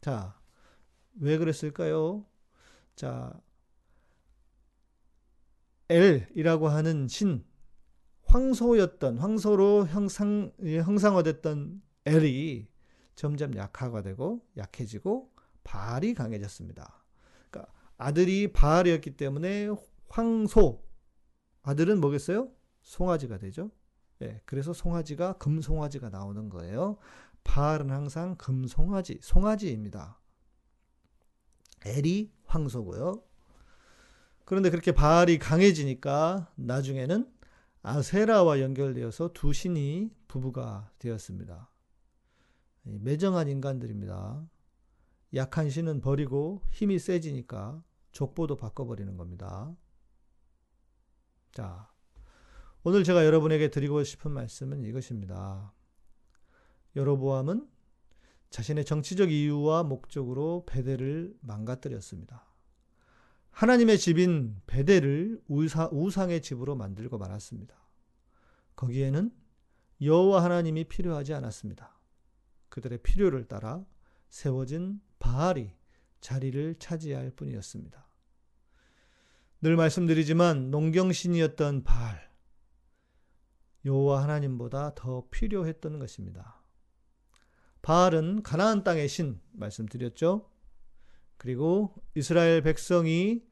자, 0.01 0.39
왜 1.19 1.37
그랬을까요? 1.37 2.25
자, 2.95 3.39
엘이라고 5.89 6.67
하는 6.67 7.07
신, 7.07 7.45
황소였던, 8.23 9.17
황소로 9.17 9.87
형상, 9.87 10.51
형상화됐던 10.59 11.81
엘이 12.05 12.67
점점 13.15 13.55
약화가 13.55 14.01
되고 14.01 14.45
약해지고 14.57 15.31
바알이 15.63 16.13
강해졌습니다. 16.13 17.03
그러니까 17.49 17.73
아들이 17.97 18.51
바알이었기 18.51 19.17
때문에 19.17 19.69
황소, 20.09 20.83
아들은 21.63 21.99
뭐겠어요? 21.99 22.49
송아지가 22.81 23.37
되죠. 23.37 23.71
예, 24.21 24.41
그래서 24.45 24.73
송아지가 24.73 25.33
금송아지가 25.33 26.09
나오는 26.09 26.49
거예요. 26.49 26.97
바알은 27.43 27.91
항상 27.91 28.35
금송아지, 28.35 29.19
송아지입니다. 29.21 30.19
엘이 31.85 32.31
황소고요. 32.45 33.23
그런데 34.45 34.69
그렇게 34.69 34.91
바알이 34.91 35.39
강해지니까 35.39 36.51
나중에는 36.55 37.31
아세라와 37.83 38.61
연결되어서 38.61 39.31
두 39.33 39.53
신이 39.53 40.11
부부가 40.27 40.91
되었습니다. 40.99 41.69
매정한 42.83 43.49
인간들입니다. 43.49 44.47
약한 45.35 45.69
신은 45.69 45.99
버리고 45.99 46.63
힘이 46.71 46.99
세지니까 46.99 47.83
족보도 48.11 48.55
바꿔버리는 48.55 49.15
겁니다. 49.17 49.75
자, 51.51 51.91
오늘 52.83 53.03
제가 53.03 53.25
여러분에게 53.25 53.69
드리고 53.69 54.03
싶은 54.03 54.31
말씀은 54.31 54.83
이것입니다. 54.83 55.73
여로보암은 56.95 57.67
자신의 58.49 58.85
정치적 58.85 59.31
이유와 59.31 59.83
목적으로 59.83 60.63
베델을 60.67 61.35
망가뜨렸습니다. 61.41 62.45
하나님의 63.51 63.97
집인 63.97 64.61
베델을 64.67 65.41
우사, 65.47 65.89
우상의 65.91 66.41
집으로 66.41 66.75
만들고 66.75 67.17
말았습니다. 67.17 67.75
거기에는 68.75 69.31
여호와 70.01 70.43
하나님이 70.43 70.85
필요하지 70.85 71.33
않았습니다. 71.33 71.99
그들의 72.69 72.99
필요를 72.99 73.47
따라 73.47 73.83
세워진 74.29 75.01
바알이 75.19 75.73
자리를 76.21 76.75
차지할 76.79 77.31
뿐이었습니다. 77.31 78.06
늘 79.61 79.75
말씀드리지만 79.75 80.69
농경신이었던 80.69 81.83
바알 81.83 82.27
여호와 83.85 84.23
하나님보다 84.23 84.93
더 84.95 85.27
필요했던 85.31 85.99
것입니다. 85.99 86.61
바알은 87.81 88.43
가나안 88.43 88.83
땅의 88.83 89.07
신 89.07 89.39
말씀드렸죠. 89.53 90.49
그리고 91.37 91.93
이스라엘 92.15 92.61
백성이 92.61 93.43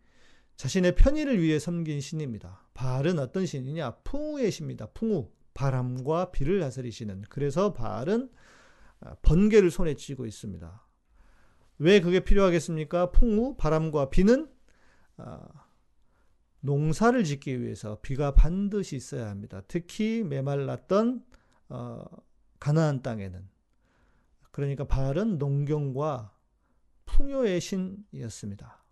자신의 0.57 0.95
편의를 0.95 1.41
위해 1.41 1.59
섬긴 1.59 2.01
신입니다. 2.01 2.67
바알은 2.73 3.19
어떤 3.19 3.45
신이냐? 3.45 3.97
풍우의 4.03 4.51
신입니다. 4.51 4.87
풍우. 4.87 5.31
바람과 5.53 6.31
비를 6.31 6.59
다스리시는. 6.59 7.23
그래서 7.29 7.73
바알은 7.73 8.29
번개를 9.21 9.71
손에 9.71 9.95
쥐고 9.95 10.25
있습니다. 10.25 10.85
왜 11.79 12.01
그게 12.01 12.19
필요하겠습니까? 12.19 13.11
풍우, 13.11 13.55
바람과 13.55 14.09
비는 14.09 14.49
농사를 16.65 17.23
짓기 17.23 17.61
위해서 17.61 17.99
비가 18.01 18.33
반드시 18.33 18.95
있어야 18.95 19.29
합니다. 19.29 19.61
특히 19.67 20.23
메말랐던 20.23 21.23
가나안 22.59 23.01
땅에는 23.01 23.47
그러니까 24.51 24.85
바알은 24.85 25.37
농경과 25.37 26.33
풍요의 27.05 27.61
신이었습니다. 27.61 28.83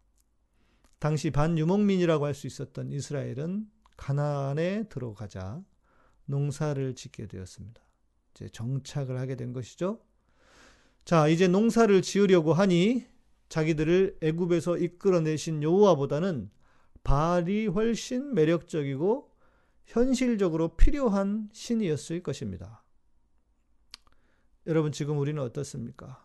당시 1.00 1.32
반유목민이라고 1.32 2.26
할 2.26 2.34
수 2.34 2.48
있었던 2.48 2.92
이스라엘은 2.92 3.70
가나안에 3.98 4.88
들어가자 4.90 5.64
농사를 6.26 6.96
짓게 6.96 7.28
되었습니다. 7.28 7.82
이제 8.32 8.50
정착을 8.50 9.20
하게 9.20 9.36
된 9.36 9.52
것이죠. 9.52 10.00
자, 11.06 11.28
이제 11.28 11.48
농사를 11.48 12.02
지으려고 12.02 12.54
하니 12.54 13.06
자기들을 13.50 14.20
애굽에서 14.22 14.78
이끌어내신 14.78 15.62
여호와보다는 15.64 16.50
바알이 17.04 17.68
훨씬 17.68 18.34
매력적이고 18.34 19.32
현실적으로 19.86 20.76
필요한 20.76 21.50
신이었을 21.52 22.24
것입니다. 22.24 22.84
여러분 24.68 24.92
지금 24.92 25.18
우리는 25.18 25.42
어떻습니까? 25.42 26.24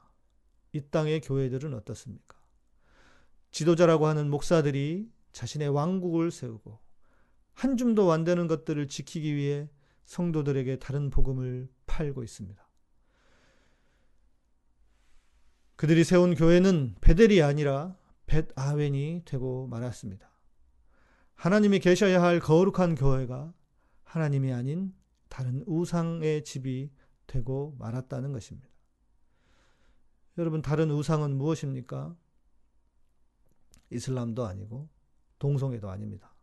이 0.73 0.81
땅의 0.81 1.23
교회들은 1.23 1.75
어떻습니까? 1.75 2.39
지도자라고 3.51 4.07
하는 4.07 4.31
목사들이 4.31 5.11
자신의 5.33 5.69
왕국을 5.69 6.31
세우고 6.31 6.79
한 7.55 7.77
줌도 7.77 8.13
안 8.13 8.23
되는 8.23 8.47
것들을 8.47 8.87
지키기 8.87 9.35
위해 9.35 9.69
성도들에게 10.05 10.79
다른 10.79 11.11
복음을 11.11 11.69
팔고 11.87 12.23
있습니다. 12.23 12.69
그들이 15.77 16.05
세운 16.05 16.35
교회는 16.35 16.97
베델이 17.01 17.43
아니라 17.43 17.97
벳 18.27 18.49
아웬이 18.57 19.23
되고 19.25 19.67
말았습니다. 19.69 20.28
하나님이 21.39 21.79
계셔야 21.79 22.21
할 22.21 22.41
거룩한 22.41 22.97
교회가 22.97 23.55
하나님이 24.03 24.53
아닌 24.53 24.93
다른 25.29 25.63
우상의 25.69 26.43
집이 26.43 26.91
되고 27.29 27.77
말았다는 27.79 28.33
것입니다. 28.33 28.69
여러분, 30.37 30.63
다른 30.63 30.91
우상은 30.91 31.37
무엇입니까? 31.37 32.17
이슬람도 33.91 34.47
아니고 34.47 34.89
동성애도 35.39 35.89
아닙니다. 35.89 36.35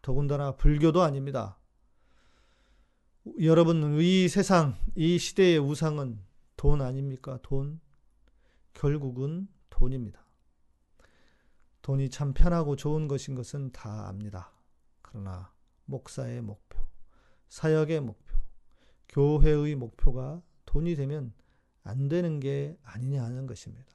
더군다나 0.00 0.56
불교도 0.56 1.02
아닙니다. 1.02 1.58
여러분, 3.42 4.00
이 4.00 4.28
세상, 4.28 4.78
이 4.94 5.18
시대의 5.18 5.58
우상은 5.58 6.18
돈 6.56 6.80
아닙니까? 6.80 7.38
돈. 7.42 7.80
결국은 8.72 9.48
돈입니다. 9.68 10.25
돈이 11.86 12.10
참 12.10 12.34
편하고 12.34 12.74
좋은 12.74 13.06
것인 13.06 13.36
것은 13.36 13.70
다 13.70 14.08
압니다. 14.08 14.50
그러나 15.02 15.52
목사의 15.84 16.42
목표, 16.42 16.84
사역의 17.46 18.00
목표, 18.00 18.36
교회의 19.08 19.76
목표가 19.76 20.42
돈이 20.64 20.96
되면 20.96 21.32
안 21.84 22.08
되는 22.08 22.40
게 22.40 22.76
아니냐 22.82 23.22
하는 23.22 23.46
것입니다. 23.46 23.86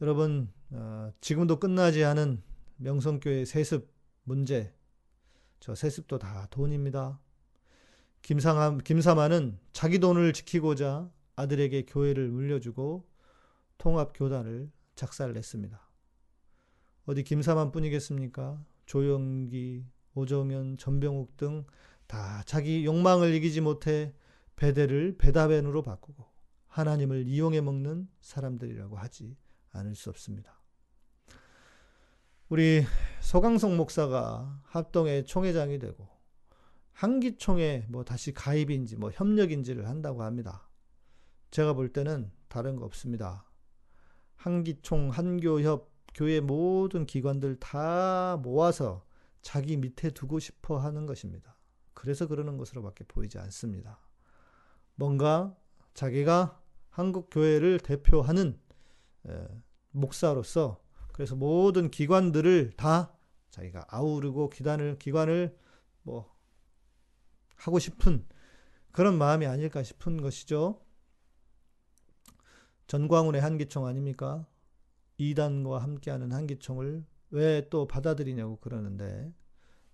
여러분, 0.00 0.50
어, 0.70 1.12
지금도 1.20 1.60
끝나지 1.60 2.02
않은 2.02 2.42
명성교회 2.76 3.44
세습 3.44 3.92
문제, 4.24 4.74
저 5.60 5.74
세습도 5.74 6.18
다 6.18 6.46
돈입니다. 6.50 7.20
김상함, 8.22 8.78
김사만은 8.78 9.58
자기 9.74 9.98
돈을 9.98 10.32
지키고자 10.32 11.10
아들에게 11.34 11.84
교회를 11.84 12.30
물려주고 12.30 13.06
통합교단을 13.76 14.70
작살냈습니다. 14.94 15.85
어디 17.06 17.22
김사만 17.22 17.72
뿐이겠습니까? 17.72 18.62
조영기, 18.84 19.84
오정현, 20.14 20.76
전병욱 20.78 21.36
등 21.36 21.64
다 22.06 22.42
자기 22.44 22.84
욕망을 22.84 23.34
이기지 23.34 23.60
못해 23.60 24.14
배대를 24.56 25.16
배다벤으로 25.18 25.82
바꾸고 25.82 26.24
하나님을 26.68 27.26
이용해 27.26 27.60
먹는 27.60 28.08
사람들이라고 28.20 28.96
하지 28.96 29.36
않을 29.72 29.94
수 29.94 30.10
없습니다. 30.10 30.60
우리 32.48 32.84
서강성 33.20 33.76
목사가 33.76 34.60
합동의 34.64 35.24
총회장이 35.24 35.78
되고 35.78 36.08
한기총에 36.92 37.86
뭐 37.88 38.04
다시 38.04 38.32
가입인지 38.32 38.96
뭐 38.96 39.10
협력인지를 39.10 39.88
한다고 39.88 40.22
합니다. 40.22 40.68
제가 41.50 41.72
볼 41.72 41.92
때는 41.92 42.30
다른 42.48 42.76
거 42.76 42.84
없습니다. 42.84 43.44
한기총, 44.36 45.10
한교협, 45.10 45.90
교회 46.16 46.40
모든 46.40 47.04
기관들 47.04 47.60
다 47.60 48.38
모아서 48.42 49.04
자기 49.42 49.76
밑에 49.76 50.10
두고 50.10 50.38
싶어 50.38 50.78
하는 50.78 51.04
것입니다. 51.04 51.58
그래서 51.92 52.26
그러는 52.26 52.56
것으로밖에 52.56 53.04
보이지 53.04 53.38
않습니다. 53.38 54.00
뭔가 54.94 55.54
자기가 55.92 56.58
한국 56.88 57.28
교회를 57.30 57.80
대표하는 57.80 58.58
목사로서 59.90 60.82
그래서 61.12 61.36
모든 61.36 61.90
기관들을 61.90 62.72
다 62.78 63.14
자기가 63.50 63.84
아우르고 63.88 64.48
기관을 64.48 64.98
기관을 64.98 65.54
뭐 66.02 66.34
하고 67.56 67.78
싶은 67.78 68.26
그런 68.90 69.18
마음이 69.18 69.46
아닐까 69.46 69.82
싶은 69.82 70.22
것이죠. 70.22 70.80
전광훈의 72.86 73.42
한기총 73.42 73.84
아닙니까? 73.84 74.46
이단과 75.18 75.82
함께하는 75.82 76.32
한기총을 76.32 77.04
왜 77.30 77.68
또 77.70 77.86
받아들이냐고 77.86 78.56
그러는데 78.56 79.32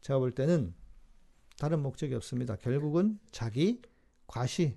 제가 0.01 0.19
볼 0.19 0.33
때는 0.33 0.75
다른 1.59 1.81
목적이 1.81 2.15
없습니다. 2.15 2.57
결국은 2.57 3.19
자기 3.31 3.81
과시 4.27 4.77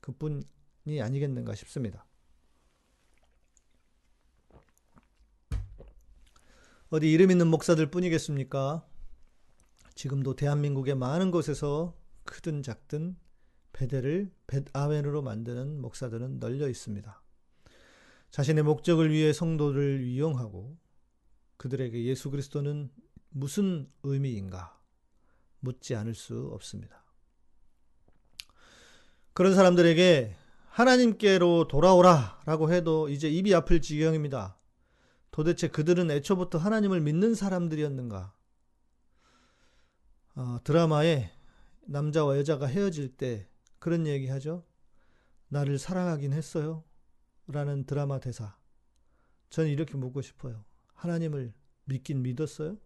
그뿐이 0.00 1.00
아니겠는가 1.00 1.54
싶습니다. 1.54 2.06
어디 6.90 7.10
이름 7.10 7.30
있는 7.30 7.48
목사들 7.48 7.90
뿐이겠습니까? 7.90 8.86
지금도 9.94 10.36
대한민국의 10.36 10.94
많은 10.94 11.30
곳에서 11.30 11.96
크든 12.24 12.62
작든 12.62 13.16
베델을 13.72 14.30
벳아멘으로 14.46 15.22
만드는 15.22 15.80
목사들은 15.80 16.38
널려 16.38 16.68
있습니다. 16.68 17.25
자신의 18.30 18.64
목적을 18.64 19.10
위해 19.10 19.32
성도를 19.32 20.02
이용하고 20.04 20.76
그들에게 21.56 22.04
예수 22.04 22.30
그리스도는 22.30 22.90
무슨 23.30 23.90
의미인가 24.02 24.78
묻지 25.60 25.94
않을 25.94 26.14
수 26.14 26.50
없습니다. 26.52 27.04
그런 29.32 29.54
사람들에게 29.54 30.36
하나님께로 30.68 31.68
돌아오라 31.68 32.40
라고 32.44 32.72
해도 32.72 33.08
이제 33.08 33.28
입이 33.28 33.54
아플 33.54 33.80
지경입니다. 33.80 34.58
도대체 35.30 35.68
그들은 35.68 36.10
애초부터 36.10 36.58
하나님을 36.58 37.00
믿는 37.00 37.34
사람들이었는가? 37.34 38.34
어, 40.36 40.58
드라마에 40.64 41.30
남자와 41.86 42.38
여자가 42.38 42.66
헤어질 42.66 43.16
때 43.16 43.48
그런 43.78 44.06
얘기 44.06 44.28
하죠. 44.28 44.64
나를 45.48 45.78
사랑하긴 45.78 46.32
했어요. 46.32 46.84
라는 47.46 47.84
드라마 47.84 48.18
대사. 48.18 48.56
저는 49.50 49.70
이렇게 49.70 49.96
묻고 49.96 50.22
싶어요. 50.22 50.64
하나님을 50.94 51.52
믿긴 51.84 52.22
믿었어요? 52.22 52.78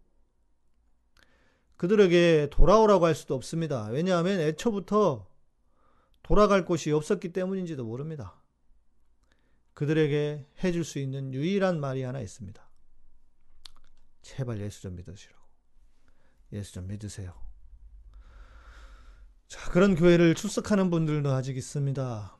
그들에게 1.77 2.49
돌아오라고 2.51 3.05
할 3.05 3.15
수도 3.15 3.33
없습니다. 3.33 3.87
왜냐하면 3.87 4.39
애초부터 4.39 5.27
돌아갈 6.21 6.63
곳이 6.63 6.91
없었기 6.91 7.33
때문인지도 7.33 7.83
모릅니다. 7.83 8.39
그들에게 9.73 10.45
해줄 10.63 10.83
수 10.83 10.99
있는 10.99 11.33
유일한 11.33 11.79
말이 11.79 12.03
하나 12.03 12.19
있습니다. 12.19 12.69
제발 14.21 14.59
예수 14.59 14.83
좀 14.83 14.95
믿으시라고. 14.95 15.41
예수 16.53 16.73
좀 16.73 16.87
믿으세요. 16.87 17.33
자, 19.47 19.71
그런 19.71 19.95
교회를 19.95 20.35
출석하는 20.35 20.91
분들도 20.91 21.31
아직 21.31 21.57
있습니다. 21.57 22.37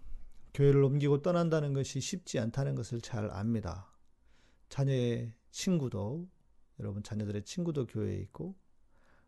교회를 0.54 0.84
옮기고 0.84 1.22
떠난다는 1.22 1.74
것이 1.74 2.02
쉽지 2.02 2.40
않다는 2.40 2.76
것을 2.76 3.02
잘 3.02 3.30
압니다. 3.32 3.88
자녀의 4.70 5.34
친구도, 5.52 6.28
여러분 6.80 7.04
자녀들의 7.04 7.44
친구도 7.44 7.88
교회에 7.88 8.18
있고, 8.18 8.56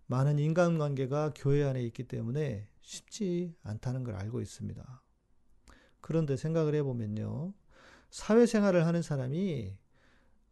많은 0.08 0.38
인간관계가 0.40 1.34
교회 1.36 1.64
안에 1.64 1.82
있기 1.84 2.08
때문에 2.08 2.68
쉽지 2.82 3.56
않다는 3.64 4.04
걸 4.04 4.16
알고 4.16 4.42
있습니다. 4.42 5.02
그런데 6.02 6.36
생각을 6.36 6.76
해보면요. 6.76 7.54
사회생활을 8.10 8.86
하는 8.86 9.02
사람이 9.02 9.78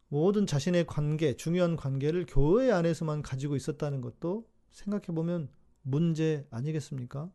모든 0.08 0.46
자신의 0.46 0.88
관계, 0.88 1.36
중요한 1.36 1.76
관계를 1.76 2.26
교회 2.28 2.72
안에서만 2.72 3.22
가지고 3.22 3.56
있었다는 3.56 4.02
것도 4.02 4.50
생각해보면 4.72 5.50
문제 5.84 6.48
아니겠습니까? 6.50 7.32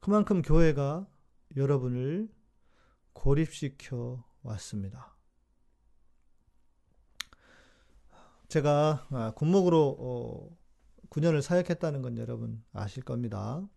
그만큼 0.00 0.42
교회가 0.42 1.06
여러분을 1.54 2.28
고립시켜 3.12 4.24
왔습니다. 4.42 5.14
제가 8.48 9.34
군목으로 9.36 10.56
9년을 11.10 11.42
사역했다는 11.42 12.02
건 12.02 12.18
여러분 12.18 12.64
아실 12.72 13.02
겁니다. 13.02 13.68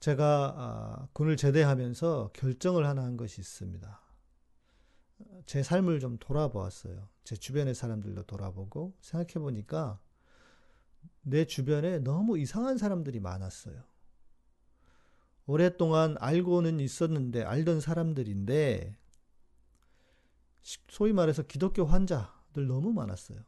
제가 0.00 1.08
군을 1.12 1.36
제대하면서 1.36 2.30
결정을 2.32 2.86
하나 2.86 3.02
한 3.02 3.16
것이 3.16 3.40
있습니다. 3.40 4.00
제 5.46 5.62
삶을 5.62 5.98
좀 5.98 6.16
돌아보았어요. 6.18 7.08
제 7.24 7.34
주변의 7.34 7.74
사람들도 7.74 8.22
돌아보고 8.24 8.94
생각해 9.00 9.42
보니까 9.44 10.00
내 11.22 11.44
주변에 11.44 11.98
너무 11.98 12.38
이상한 12.38 12.78
사람들이 12.78 13.18
많았어요. 13.18 13.82
오랫동안 15.48 16.14
알고는 16.20 16.78
있었는데 16.78 17.42
알던 17.42 17.80
사람들인데 17.80 18.94
소위 20.90 21.14
말해서 21.14 21.42
기독교 21.44 21.86
환자들 21.86 22.66
너무 22.66 22.92
많았어요. 22.92 23.38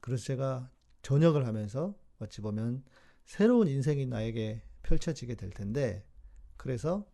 그래서 0.00 0.24
제가 0.24 0.68
전역을 1.02 1.46
하면서 1.46 1.94
어찌 2.18 2.40
보면 2.40 2.82
새로운 3.24 3.68
인생이 3.68 4.06
나에게 4.06 4.64
펼쳐지게 4.82 5.36
될 5.36 5.50
텐데 5.50 6.04
그래서 6.56 7.06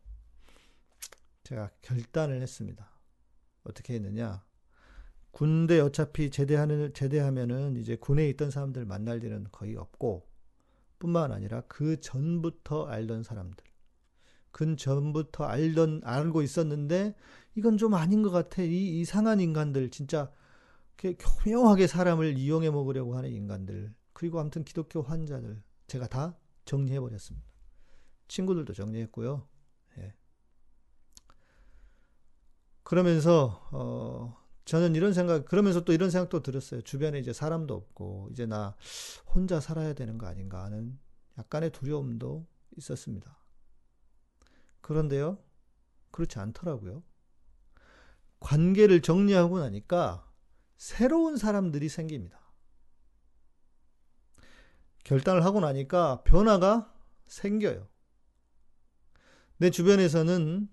제가 1.45 1.71
결단을 1.83 2.41
했습니다. 2.41 2.91
어떻게 3.65 3.97
했느냐? 3.97 4.43
군대 5.31 5.79
어차피 5.79 6.31
제대하는 6.31 6.95
제대하면은 6.95 7.77
이제 7.77 7.97
군에 7.97 8.27
있던 8.31 8.51
사람들 8.51 8.87
만날 8.87 9.23
일은 9.23 9.47
거의 9.53 9.77
없고 9.77 10.27
뿐만 10.99 11.33
아니라 11.33 11.61
그 11.69 12.01
전부터 12.01 12.87
알던 12.87 13.23
사람들 13.23 13.66
그 14.57 14.75
전부터 14.75 15.45
알던 15.45 16.01
알고 16.03 16.41
있었는데 16.41 17.15
이건 17.57 17.77
좀 17.77 17.93
아닌 17.93 18.23
것 18.23 18.31
같아 18.31 18.63
이 18.63 19.01
이상한 19.01 19.39
인간들 19.39 19.91
진짜 19.91 20.33
교묘하게 20.97 21.87
사람을 21.87 22.39
이용해 22.39 22.71
먹으려고 22.71 23.19
하는 23.19 23.31
인간들 23.31 23.95
그리고 24.15 24.41
아무튼 24.41 24.65
기독교 24.65 25.03
환자들 25.03 25.63
제가 25.89 26.07
다 26.07 26.39
정리해 26.65 26.99
버렸습니다. 27.01 27.47
친구들도 28.29 28.73
정리했고요. 28.73 29.47
예. 29.99 30.15
그러면서 32.83 33.69
어 33.73 34.43
저는 34.65 34.95
이런 34.95 35.13
생각 35.13 35.45
그러면서 35.45 35.85
또 35.85 35.93
이런 35.93 36.09
생각도 36.09 36.43
들었어요. 36.43 36.81
주변에 36.81 37.19
이제 37.19 37.35
사람도 37.35 37.75
없고 37.75 38.31
이제 38.33 38.47
나 38.47 38.75
혼자 39.35 39.61
살아야 39.61 39.93
되는 39.93 40.17
거 40.17 40.27
아닌가 40.27 40.65
하는 40.65 40.99
약간의 41.37 41.73
두려움도 41.73 42.47
있었습니다. 42.79 43.46
그런데요. 44.87 45.37
그렇지 46.13 46.39
않더라고요. 46.39 47.03
관계를 48.39 49.03
정리하고 49.03 49.59
나니까 49.59 50.31
새로운 50.77 51.37
사람들이 51.37 51.89
생깁니다. 51.89 52.39
결단을 55.03 55.45
하고 55.45 55.59
나니까 55.59 56.23
변화가 56.23 56.95
생겨요. 57.27 57.89
내 59.57 59.71
주변에서는 59.71 60.69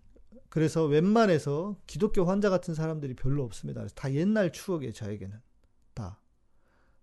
그래서 0.49 0.85
웬만해서 0.85 1.81
기독교 1.87 2.23
환자 2.25 2.51
같은 2.51 2.75
사람들이 2.75 3.15
별로 3.15 3.43
없습니다. 3.43 3.87
다 3.95 4.13
옛날 4.13 4.51
추억이에요, 4.51 4.93
저에게는. 4.93 5.41
다. 5.95 6.21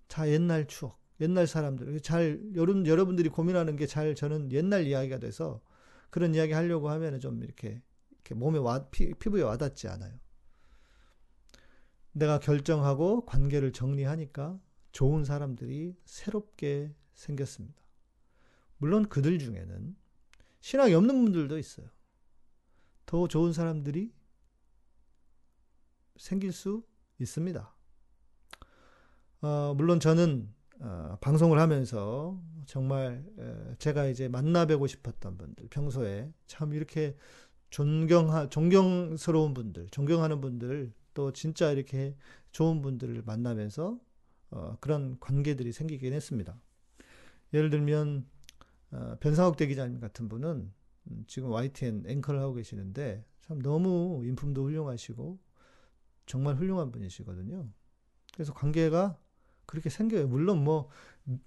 다 0.07 0.29
옛날 0.29 0.69
추억. 0.69 1.01
옛날 1.21 1.49
사람들. 1.49 2.01
잘, 2.03 2.41
여러분, 2.55 2.87
여러분들이 2.87 3.31
고민하는 3.31 3.75
게 3.75 3.87
잘 3.87 4.15
저는 4.15 4.53
옛날 4.53 4.87
이야기가 4.87 5.19
돼서 5.19 5.61
그런 6.11 6.35
이야기 6.35 6.53
하려고 6.53 6.91
하면 6.91 7.21
좀 7.21 7.43
이렇게, 7.43 7.83
이렇게 8.11 8.35
몸에 8.35 8.59
와, 8.59 8.89
피, 8.91 9.15
피부에 9.15 9.43
와닿지 9.43 9.89
않아요. 9.89 10.19
내가 12.13 12.41
결정하고 12.41 13.25
관계를 13.25 13.73
정리하니까 13.73 14.61
좋은 14.93 15.25
사람들이 15.25 15.97
새롭게 16.05 16.95
생겼습니다. 17.15 17.81
물론 18.79 19.09
그들 19.09 19.39
중에는 19.39 19.97
신앙이 20.61 20.95
없는 20.95 21.25
분들도 21.25 21.59
있어요. 21.59 21.89
더 23.07 23.29
좋은 23.29 23.53
사람들이 23.53 24.13
생길 26.17 26.53
수 26.53 26.85
있습니다. 27.19 27.75
어, 29.43 29.75
물론 29.77 30.01
저는 30.01 30.53
어, 30.81 31.19
방송을 31.21 31.59
하면서 31.59 32.41
정말 32.67 33.25
에, 33.39 33.75
제가 33.79 34.07
이제 34.07 34.29
만나뵈고 34.29 34.87
싶었던 34.87 35.37
분들, 35.37 35.69
평소에 35.69 36.33
참 36.47 36.73
이렇게 36.73 37.17
존경하, 37.69 38.49
존경스러운 38.49 39.55
분들, 39.55 39.89
존경하는 39.91 40.41
분들, 40.41 40.93
또 41.15 41.33
진짜 41.33 41.71
이렇게 41.71 42.17
좋은 42.53 42.83
분들을 42.83 43.23
만나면서 43.23 43.99
어, 44.51 44.77
그런 44.81 45.19
관계들이 45.21 45.73
생기긴 45.73 46.13
했습니다. 46.13 46.61
예를 47.53 47.71
들면 47.71 48.27
어, 48.93 49.17
변상욱 49.21 49.57
대기자님 49.57 50.01
같은 50.01 50.29
분은 50.29 50.73
음, 51.11 51.25
지금 51.27 51.51
YTN 51.51 52.05
앵커를 52.07 52.41
하고 52.41 52.55
계시는데 52.55 53.25
참 53.43 53.61
너무 53.61 54.23
인품도 54.25 54.65
훌륭하시고 54.65 55.39
정말 56.27 56.57
훌륭한 56.57 56.91
분이시거든요. 56.91 57.69
그래서 58.33 58.55
관계가 58.55 59.19
그렇게 59.71 59.89
생겨요. 59.91 60.29
물론 60.29 60.65
뭐 60.65 60.89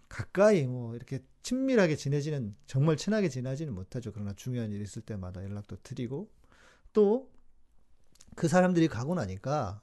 가까이 0.09 0.65
뭐 0.65 0.95
이렇게 0.95 1.19
친밀하게 1.41 1.95
지내지는 1.95 2.55
정말 2.67 2.97
친하게 2.97 3.29
지내지는 3.29 3.73
못하죠. 3.73 4.11
그러나 4.13 4.33
중요한 4.33 4.71
일 4.71 4.81
있을 4.81 5.01
때마다 5.01 5.43
연락도 5.43 5.77
드리고 5.83 6.31
또 6.93 7.33
그 8.35 8.47
사람들이 8.47 8.87
가고 8.87 9.15
나니까 9.15 9.81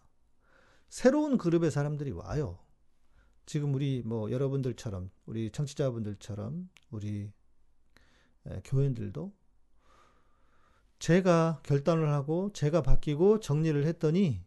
새로운 0.89 1.39
그룹의 1.39 1.71
사람들이 1.71 2.11
와요. 2.11 2.59
지금 3.47 3.75
우리 3.75 4.03
뭐 4.05 4.31
여러분들처럼 4.31 5.11
우리 5.27 5.51
청취자분들처럼 5.51 6.69
우리 6.91 7.33
에, 8.47 8.61
교인들도 8.65 9.33
제가 10.99 11.61
결단을 11.65 12.11
하고 12.13 12.53
제가 12.53 12.83
바뀌고 12.83 13.41
정리를 13.41 13.87
했더니 13.87 14.45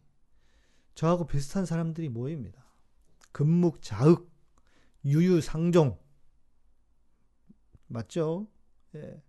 저하고 0.94 1.26
비슷한 1.26 1.66
사람들이 1.66 2.08
모입니다. 2.08 2.63
금묵자흑, 3.34 4.30
유유상종. 5.04 5.98
맞죠? 7.88 8.46
예. 8.94 9.22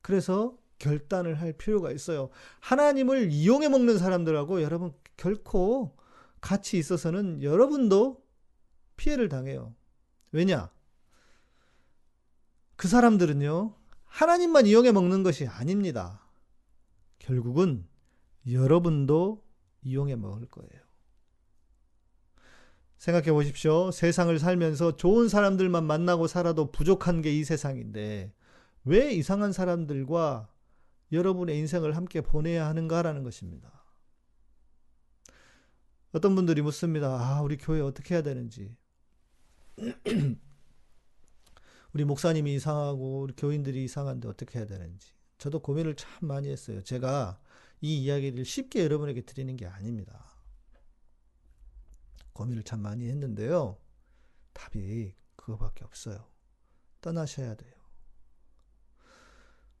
그래서 0.00 0.56
결단을 0.78 1.38
할 1.38 1.52
필요가 1.52 1.92
있어요. 1.92 2.30
하나님을 2.60 3.30
이용해 3.30 3.68
먹는 3.68 3.98
사람들하고 3.98 4.62
여러분 4.62 4.94
결코 5.18 5.94
같이 6.40 6.78
있어서는 6.78 7.42
여러분도 7.42 8.24
피해를 8.96 9.28
당해요. 9.28 9.74
왜냐? 10.32 10.72
그 12.76 12.88
사람들은요, 12.88 13.76
하나님만 14.04 14.64
이용해 14.64 14.92
먹는 14.92 15.22
것이 15.22 15.46
아닙니다. 15.46 16.26
결국은 17.18 17.86
여러분도 18.50 19.44
이용해 19.82 20.16
먹을 20.16 20.46
거예요. 20.46 20.89
생각해 23.00 23.32
보십시오. 23.32 23.90
세상을 23.90 24.38
살면서 24.38 24.96
좋은 24.96 25.28
사람들만 25.28 25.84
만나고 25.84 26.26
살아도 26.26 26.70
부족한 26.70 27.22
게 27.22 27.30
이 27.34 27.44
세상인데, 27.44 28.32
왜 28.84 29.12
이상한 29.12 29.52
사람들과 29.52 30.48
여러분의 31.10 31.58
인생을 31.58 31.96
함께 31.96 32.20
보내야 32.20 32.66
하는가라는 32.68 33.22
것입니다. 33.22 33.84
어떤 36.12 36.34
분들이 36.34 36.60
묻습니다. 36.60 37.08
아, 37.18 37.40
우리 37.40 37.56
교회 37.56 37.80
어떻게 37.80 38.14
해야 38.14 38.22
되는지. 38.22 38.76
우리 41.94 42.04
목사님이 42.04 42.54
이상하고 42.56 43.22
우리 43.22 43.32
교인들이 43.34 43.82
이상한데 43.84 44.28
어떻게 44.28 44.58
해야 44.58 44.66
되는지. 44.66 45.14
저도 45.38 45.60
고민을 45.60 45.96
참 45.96 46.10
많이 46.20 46.50
했어요. 46.50 46.82
제가 46.82 47.40
이 47.80 48.02
이야기를 48.02 48.44
쉽게 48.44 48.84
여러분에게 48.84 49.22
드리는 49.22 49.56
게 49.56 49.66
아닙니다. 49.66 50.29
고민을 52.32 52.62
참 52.62 52.80
많이 52.80 53.08
했는데요. 53.08 53.78
답이 54.52 55.14
그거밖에 55.36 55.84
없어요. 55.84 56.28
떠나셔야 57.00 57.54
돼요. 57.54 57.74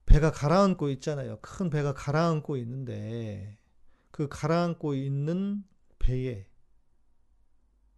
배가 0.06 0.32
가라앉고 0.32 0.90
있잖아요. 0.90 1.38
큰 1.40 1.70
배가 1.70 1.94
가라앉고 1.94 2.56
있는데 2.58 3.58
그 4.10 4.28
가라앉고 4.28 4.94
있는 4.94 5.64
배에 5.98 6.48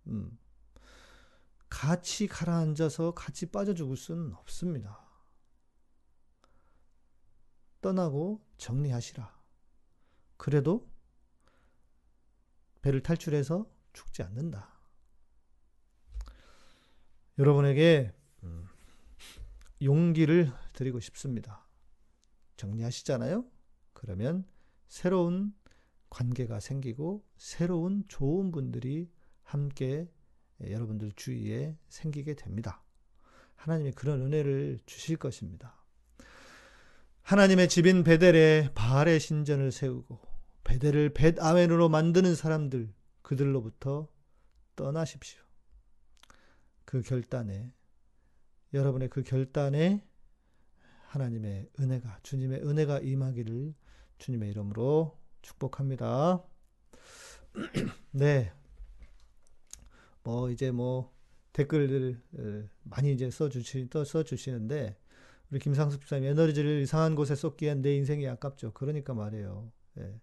음, 0.09 0.38
같이 1.68 2.26
가라앉아서 2.26 3.14
같이 3.14 3.50
빠져 3.50 3.72
죽을 3.72 3.96
수는 3.96 4.34
없습니다. 4.34 5.00
떠나고 7.80 8.44
정리하시라. 8.59 9.42
그래도 10.36 10.88
배를 12.82 13.03
탈출해서 13.03 13.66
죽지 13.93 14.22
않는다. 14.22 14.68
여러분에게 17.38 18.12
음, 18.43 18.66
용기를 19.82 20.53
드리고 20.72 21.01
싶습니다. 21.01 21.66
정리하시잖아요? 22.57 23.45
그러면 23.93 24.45
새로운 24.86 25.55
관계가 26.11 26.61
생기고 26.61 27.24
새로운 27.36 28.05
좋은 28.09 28.53
분들이 28.53 29.11
함께 29.43 30.09
여러분들 30.61 31.12
주위에 31.16 31.76
생기게 31.88 32.34
됩니다. 32.34 32.82
하나님이 33.57 33.93
그런 33.93 34.20
은혜를 34.20 34.80
주실 34.86 35.16
것입니다. 35.16 35.82
하나님의 37.22 37.68
집인 37.68 38.05
베델에 38.05 38.70
바알의 38.74 39.20
신전을 39.20 39.72
세우고 39.72 40.20
베델을 40.64 41.14
벳 41.14 41.40
아멘으로 41.40 41.88
만드는 41.88 42.34
사람들 42.34 42.93
그들로부터 43.23 44.09
떠나십시오. 44.77 45.41
그 46.85 47.03
결단에 47.03 47.73
여러분의 48.75 49.09
그 49.09 49.23
결단에 49.23 50.05
하나님의 51.09 51.70
은혜가 51.79 52.20
주님의 52.23 52.62
은혜가 52.62 53.01
임하기를 53.01 53.75
주님의 54.18 54.51
이름으로 54.51 55.18
축복합니다. 55.43 56.43
네. 58.12 58.53
뭐 60.23 60.51
이제 60.51 60.70
뭐 60.70 61.12
댓글들 61.53 62.20
많이 62.85 63.12
이제 63.12 63.31
써주시 63.31 63.89
또 63.91 64.05
써주시는데 64.05 64.97
우리 65.51 65.59
김상숙 65.59 66.01
집사님 66.01 66.29
에너지를 66.31 66.81
이상한 66.81 67.14
곳에 67.14 67.35
쏟기엔 67.35 67.83
내 67.83 67.95
인생이 67.97 68.27
아깝죠. 68.27 68.73
그러니까 68.73 69.12
말이에요. 69.12 69.70
예. 69.99 70.20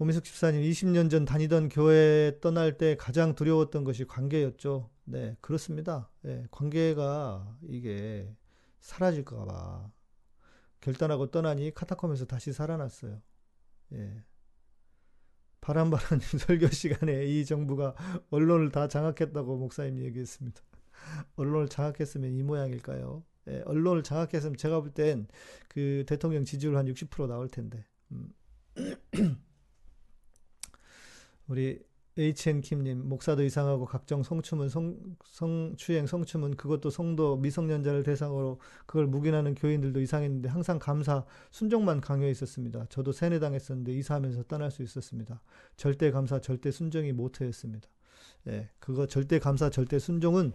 오미숙 0.00 0.24
집사님 0.24 0.62
20년 0.62 1.10
전 1.10 1.26
다니던 1.26 1.68
교회 1.68 2.38
떠날 2.40 2.78
때 2.78 2.96
가장 2.96 3.34
두려웠던 3.34 3.84
것이 3.84 4.06
관계였죠. 4.06 4.88
네, 5.04 5.36
그렇습니다. 5.42 6.10
예, 6.24 6.46
관계가 6.50 7.58
이게 7.68 8.34
사라질까봐 8.80 9.90
결단하고 10.80 11.30
떠나니 11.30 11.74
카타콤에서 11.74 12.24
다시 12.24 12.50
살아났어요. 12.54 13.20
예. 13.92 14.24
바람바람님 15.60 16.20
설교 16.48 16.68
시간에 16.68 17.26
이 17.26 17.44
정부가 17.44 17.94
언론을 18.30 18.70
다 18.72 18.88
장악했다고 18.88 19.58
목사님 19.58 19.98
얘기했습니다. 20.02 20.62
언론을 21.36 21.68
장악했으면 21.68 22.32
이 22.32 22.42
모양일까요? 22.42 23.22
예, 23.48 23.62
언론을 23.66 24.02
장악했으면 24.02 24.56
제가 24.56 24.80
볼 24.80 24.94
땐 24.94 25.28
그 25.68 26.04
대통령 26.06 26.46
지지율 26.46 26.78
한 26.78 26.86
60% 26.86 27.26
나올 27.26 27.48
텐데. 27.50 27.84
음. 28.12 28.32
우리 31.50 31.82
HN 32.16 32.60
킴님 32.60 33.08
목사도 33.08 33.42
이상하고 33.42 33.84
각종 33.84 34.22
성추문 34.22 34.68
성, 34.68 34.96
성추행 35.24 36.06
성추문 36.06 36.54
그것도 36.56 36.90
성도 36.90 37.36
미성년자를 37.38 38.04
대상으로 38.04 38.60
그걸 38.86 39.06
묵인하는 39.08 39.56
교인들도 39.56 40.00
이상했는데 40.00 40.48
항상 40.48 40.78
감사 40.78 41.24
순종만 41.50 42.00
강요해 42.00 42.30
있었습니다. 42.30 42.86
저도 42.88 43.10
세뇌당했었는데 43.10 43.92
이사하면서 43.94 44.44
떠날 44.44 44.70
수 44.70 44.84
있었습니다. 44.84 45.40
절대 45.76 46.12
감사 46.12 46.40
절대 46.40 46.70
순종이 46.70 47.12
모토였습니다. 47.12 47.88
예, 48.46 48.70
그거 48.78 49.06
절대 49.06 49.40
감사 49.40 49.70
절대 49.70 49.98
순종은 49.98 50.52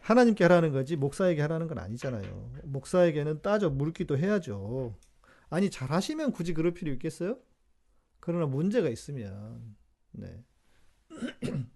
하나님께 0.00 0.44
하라는 0.44 0.70
거지 0.70 0.94
목사에게 0.94 1.40
하라는 1.42 1.66
건 1.66 1.78
아니잖아요. 1.78 2.52
목사에게는 2.64 3.42
따져 3.42 3.68
물기도 3.68 4.16
해야죠. 4.16 4.94
아니 5.48 5.70
잘하시면 5.70 6.30
굳이 6.30 6.54
그럴 6.54 6.72
필요 6.72 6.92
있겠어요? 6.92 7.36
그러나 8.20 8.46
문제가 8.46 8.88
있으면 8.88 9.79
네. 10.12 10.44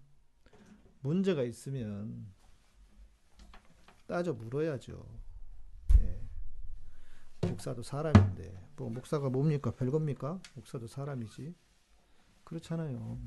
문제가 1.01 1.43
있으면 1.43 2.33
따져 4.07 4.33
물어야죠. 4.33 5.05
예. 5.99 6.21
목사도 7.47 7.83
사람인데 7.83 8.69
뭐 8.75 8.89
목사가 8.89 9.29
뭡니까 9.29 9.71
별겁니까? 9.71 10.39
목사도 10.55 10.87
사람이지. 10.87 11.55
그렇잖아요. 12.43 13.19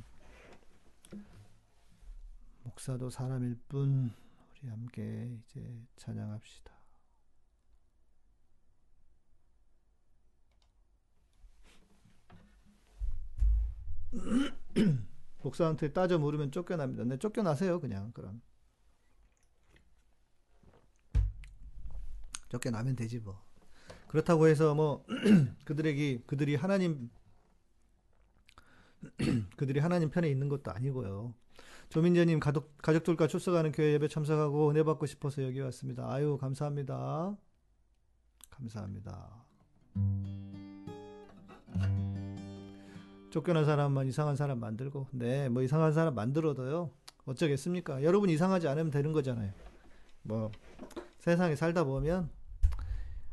목사도 2.65 3.11
사람일 3.11 3.59
뿐 3.69 4.13
우리 4.63 4.69
함께 4.69 5.39
이제 5.41 5.83
찬양합시다. 5.97 6.78
목사한테 15.43 15.93
따져 15.93 16.19
물으면 16.19 16.51
쫓겨납니다. 16.51 17.05
네, 17.05 17.17
쫓겨나세요, 17.19 17.81
그냥. 17.81 18.13
그럼. 18.13 18.41
쫓겨나면 22.49 22.97
되지 22.97 23.19
뭐. 23.21 23.43
그렇다고 24.09 24.47
해서 24.49 24.75
뭐 24.75 25.05
그들에게 25.65 26.23
그들이 26.27 26.55
하나님 26.55 27.11
그들이 29.57 29.81
하나님 29.81 30.11
편에 30.11 30.29
있는 30.29 30.49
것도 30.49 30.71
아니고요. 30.73 31.35
조민재님 31.91 32.41
가족 32.41 32.77
가족들과 32.79 33.27
출석하는 33.29 33.73
교회 33.73 33.93
예배 33.95 34.09
참석하고 34.09 34.71
은혜 34.71 34.83
받고 34.83 35.07
싶어서 35.07 35.43
여기 35.43 35.61
왔습니다. 35.61 36.11
아유 36.11 36.37
감사합니다. 36.39 37.37
감사합니다. 38.51 39.45
쫓겨난 43.39 43.65
사람만 43.65 44.07
이상한 44.09 44.35
사람 44.37 44.59
만들고 44.61 45.07
네 45.13 45.49
뭐 45.49 45.63
이상한 45.63 45.93
사람 45.93 46.15
만들어도요 46.15 46.91
어쩌겠습니까? 47.27 48.03
여러분 48.03 48.31
이상하지 48.31 48.67
않으면 48.69 48.91
되는 48.91 49.13
거잖아요. 49.13 49.53
뭐 50.23 50.51
세상에 51.21 51.55
살다 51.55 51.85
보면 51.85 52.31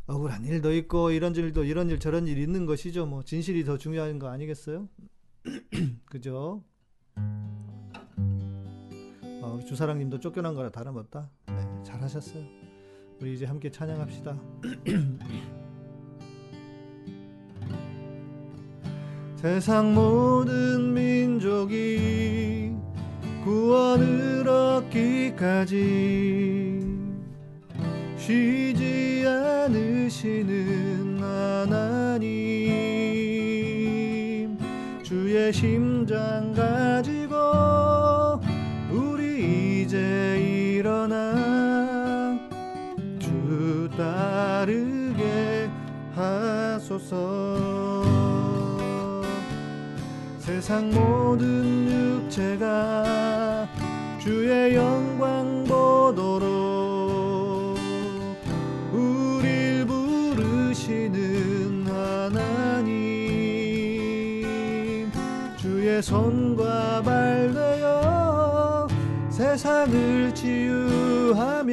억울한 0.08 0.46
일도 0.46 0.74
있고 0.76 1.10
이런 1.12 1.34
일도 1.36 1.64
이런 1.64 1.90
일 1.90 2.00
저런 2.00 2.28
일 2.28 2.38
있는 2.38 2.66
것이죠. 2.66 3.06
뭐 3.08 3.24
진실이 3.24 3.64
더 3.64 3.78
중요한 3.78 4.20
거 4.20 4.28
아니겠어요? 4.30 4.88
그죠? 6.06 6.64
어, 9.42 9.60
주사랑님도 9.68 10.20
쫓겨난 10.20 10.54
거나 10.54 10.70
다름없다. 10.70 11.30
네 11.48 11.84
잘하셨어요. 11.84 12.44
우리 13.22 13.34
이제 13.34 13.46
함께 13.46 13.72
찬양합시다 13.72 14.38
세상 19.46 19.94
모든 19.94 20.92
민족이 20.92 22.74
구원을 23.44 24.50
얻기까지 24.50 25.76
쉬지 28.18 29.24
않으시는 29.28 31.20
하나님 31.22 31.78
주의 35.04 35.54
심장 35.54 36.52
가지고 36.52 38.42
우리 38.90 39.84
이제 39.84 40.40
일어나 40.80 42.40
주 43.20 43.88
따르게 43.96 45.70
하소서 46.16 47.65
세상 50.66 50.90
모든 50.90 52.26
육체가 52.26 53.70
주의 54.20 54.74
영광 54.74 55.64
보도록 55.64 57.78
우릴 58.92 59.86
부르시는 59.86 61.86
하나님. 61.86 62.96
주의 65.56 66.02
손과 66.02 67.04
발 67.04 67.54
되어 67.54 68.88
세상을 69.30 70.34
치유하며 70.34 71.65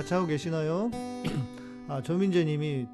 같이 0.00 0.14
하고 0.14 0.26
계시나요? 0.26 0.90
아 1.86 2.00
조민재님이 2.00 2.86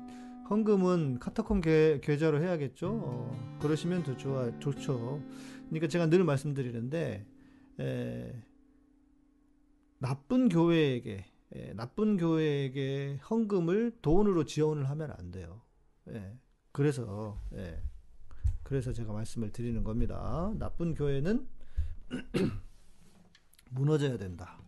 헌금은 0.51 1.21
카타콤 1.21 1.61
계, 1.61 2.01
계좌로 2.03 2.43
해야겠죠? 2.43 3.01
어, 3.01 3.59
그러시면 3.63 4.03
더 4.03 4.17
좋아 4.17 4.51
좋죠. 4.59 5.23
그러니까 5.69 5.87
제가 5.87 6.07
늘 6.07 6.25
말씀드리는데 6.25 7.25
에, 7.79 8.43
나쁜 9.99 10.49
교회에게 10.49 11.25
에, 11.53 11.75
나쁜 11.75 12.17
교회에게 12.17 13.21
헌금을 13.31 13.99
돈으로 14.03 14.45
지원을 14.45 14.91
하면 14.91 15.13
안 15.17 15.31
돼요. 15.31 15.63
예. 16.09 16.37
그래서 16.73 17.41
예. 17.55 17.81
그래서 18.65 18.93
제가 18.93 19.13
말씀을 19.13 19.53
드리는 19.53 19.85
겁니다. 19.85 20.53
나쁜 20.59 20.93
교회는 20.93 21.47
무너져야 23.71 24.19
된다. 24.19 24.66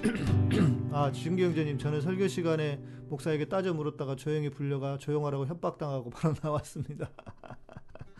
아, 0.92 1.10
진경재님, 1.12 1.78
저는 1.78 2.00
설교 2.00 2.28
시간에 2.28 2.80
목사에게 3.08 3.46
따져 3.46 3.74
물었다가 3.74 4.16
조용히 4.16 4.50
불려가 4.50 4.98
조용하라고 4.98 5.46
협박당하고 5.46 6.10
바로 6.14 6.34
나왔습니다. 6.42 7.10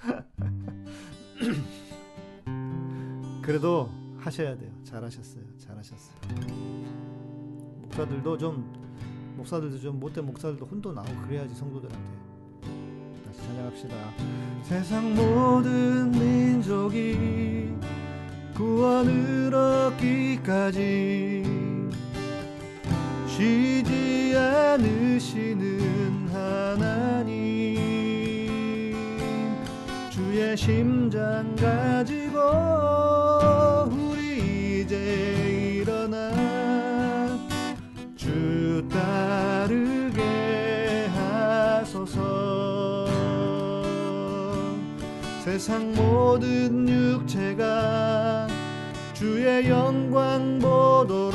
그래도 3.42 3.90
하셔야 4.18 4.56
돼요. 4.56 4.70
잘하셨어요. 4.84 5.42
잘하셨어요. 5.58 6.16
목사들도 7.82 8.38
좀 8.38 8.80
목사들도 9.36 9.78
좀 9.78 9.98
못된 9.98 10.24
목사들도 10.26 10.66
혼도 10.66 10.92
나오고 10.92 11.22
그래야지 11.22 11.54
성도들한테 11.54 12.10
다시 13.26 13.40
찬양합시다. 13.42 13.94
세상 14.62 15.14
모든 15.14 16.10
민족이 16.10 17.70
구원을 18.54 19.54
얻기까지 19.54 21.42
쉬지 23.40 24.34
않으시는 24.36 26.28
하나님 26.30 27.80
주의 30.10 30.54
심장 30.54 31.56
가지고 31.56 32.38
우리 33.92 34.82
이제 34.82 35.80
일어나 35.80 36.30
주 38.14 38.86
따르게 38.92 40.20
하소서. 41.14 43.06
세상 45.42 45.94
모든 45.94 46.86
육체가 46.86 48.48
주의 49.14 49.66
영광 49.70 50.58
보도 50.58 51.29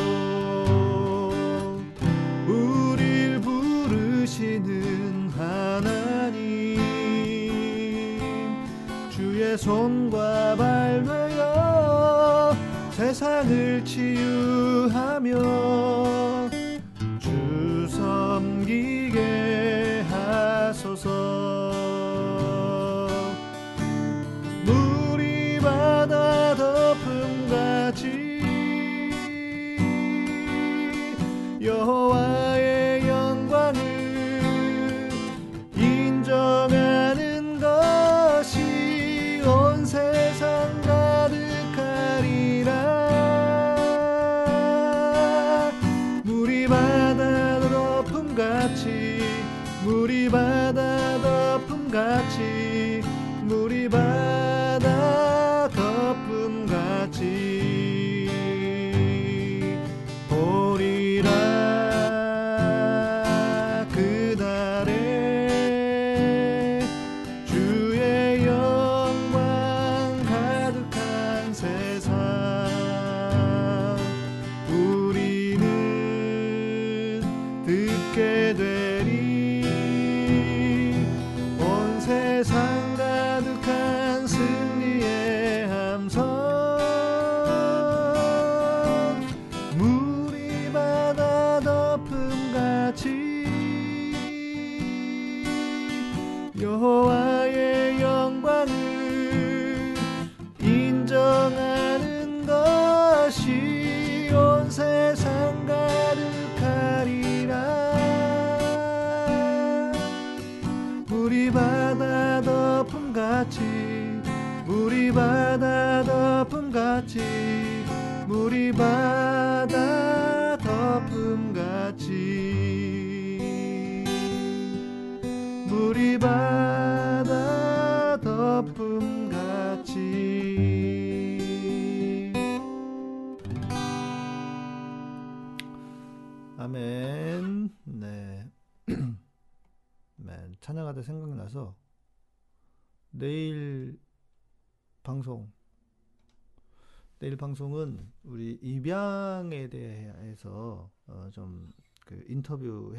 손과 9.58 10.56
발 10.56 11.03
되어 11.03 12.56
세상을 12.91 13.84
치유하며 13.86 15.36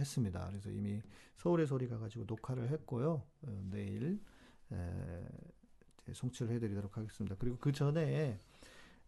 했습니다. 0.06 0.46
그래서 0.48 0.70
이미 0.70 1.02
서울의 1.36 1.66
소리 1.66 1.88
가가지고 1.88 2.24
녹화를 2.26 2.70
했고요. 2.70 3.22
어, 3.42 3.66
내일 3.70 4.20
송출을 6.12 6.54
해드리도록 6.54 6.96
하겠습니다. 6.96 7.36
그리고 7.38 7.58
그 7.58 7.72
전에 7.72 8.38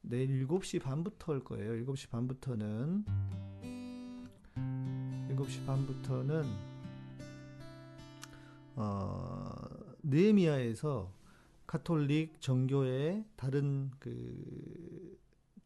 내일 0.00 0.46
7시 0.46 0.82
반부터 0.82 1.32
할 1.32 1.40
거예요. 1.44 1.72
7시 1.84 2.10
반부터는 2.10 3.04
7시 5.30 5.66
반부터는 5.66 6.44
어, 8.74 9.52
느헤미야에서 10.02 11.12
카톨릭 11.66 12.40
정교의 12.40 13.24
다른 13.36 13.90
그 13.98 15.18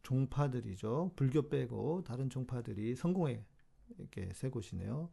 종파들이죠. 0.03 1.11
불교 1.15 1.49
빼고 1.49 2.03
다른 2.03 2.29
종파들이 2.29 2.95
성공에 2.95 3.45
이렇게 3.97 4.29
세 4.33 4.49
곳이네요. 4.49 5.09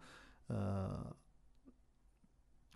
어, 0.48 1.10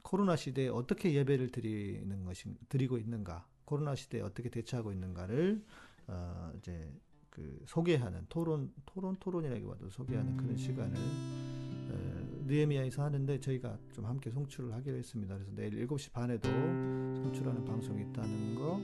코로나 0.02 0.36
시대에 0.36 0.68
어떻게 0.68 1.14
예배를 1.14 1.50
드리는 1.50 2.24
것인 2.24 2.56
드리고 2.68 2.98
있는가, 2.98 3.46
코로나 3.64 3.94
시대에 3.94 4.20
어떻게 4.20 4.48
대처하고 4.50 4.92
있는가를 4.92 5.64
어, 6.06 6.52
이제 6.58 6.92
그 7.30 7.58
소개하는 7.66 8.26
토론 8.28 8.72
토론 8.86 9.16
토론이라기보다도 9.18 9.90
소개하는 9.90 10.36
그런 10.36 10.56
시간을 10.56 10.94
어, 10.96 12.44
느헤미야에서 12.46 13.02
하는데 13.02 13.40
저희가 13.40 13.78
좀 13.92 14.04
함께 14.06 14.30
송출을 14.30 14.72
하기로 14.74 14.96
했습니다. 14.98 15.34
그래서 15.34 15.50
내일 15.54 15.86
7시 15.88 16.12
반에도 16.12 16.48
송출하는 16.48 17.64
방송이 17.64 18.02
있다는 18.02 18.54
거. 18.54 18.80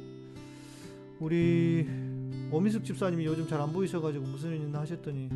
우리 1.20 1.86
오미숙 2.50 2.84
집사님이 2.84 3.26
요즘 3.26 3.46
잘 3.46 3.60
안 3.60 3.72
보이셔가지고 3.72 4.24
무슨 4.24 4.50
일 4.50 4.62
있나 4.62 4.80
하셨더니 4.80 5.28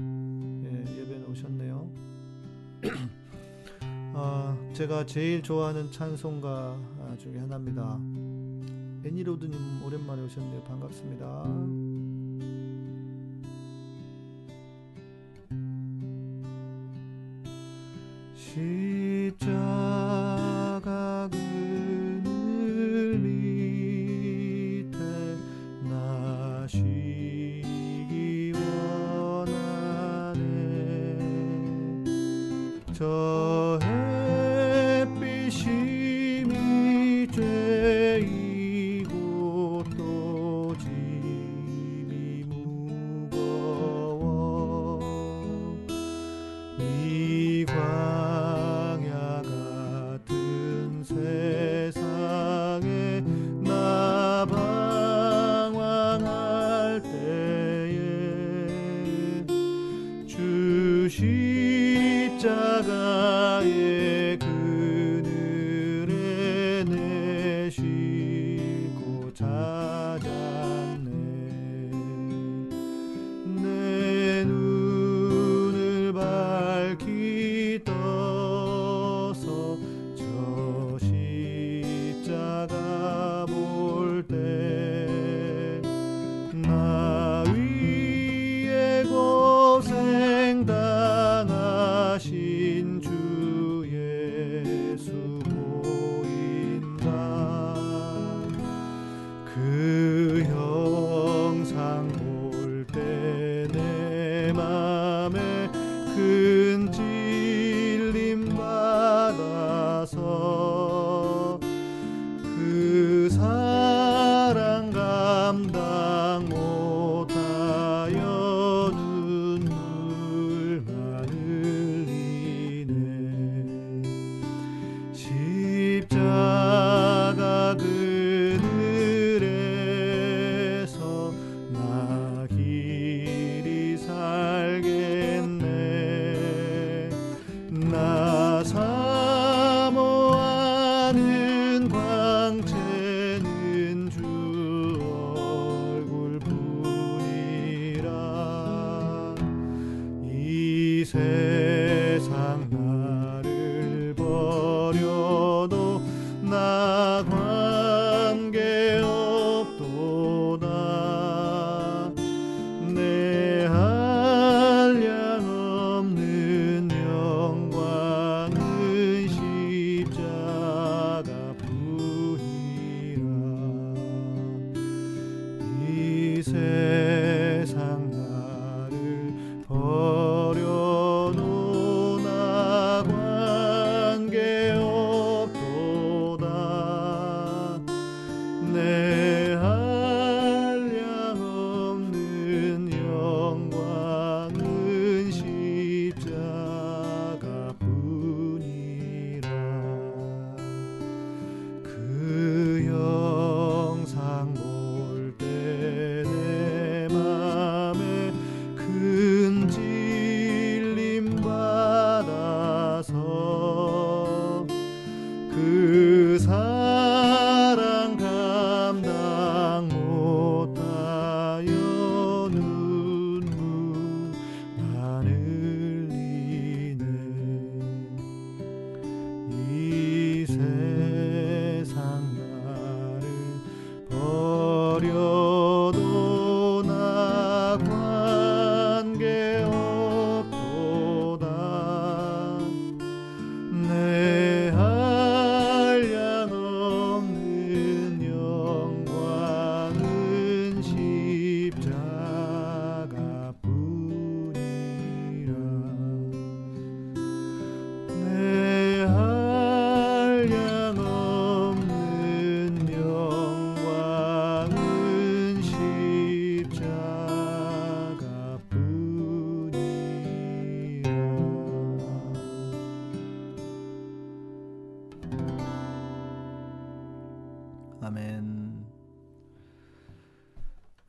아, 4.27 4.57
제가 4.72 5.05
제일 5.05 5.43
좋아하는 5.43 5.91
찬송가 5.91 6.49
아, 6.49 7.16
중에 7.18 7.39
하나입니다. 7.39 8.01
애니로드님 9.05 9.83
오랜만에 9.85 10.22
오셨네요. 10.22 10.62
반갑습니다. 10.62 11.93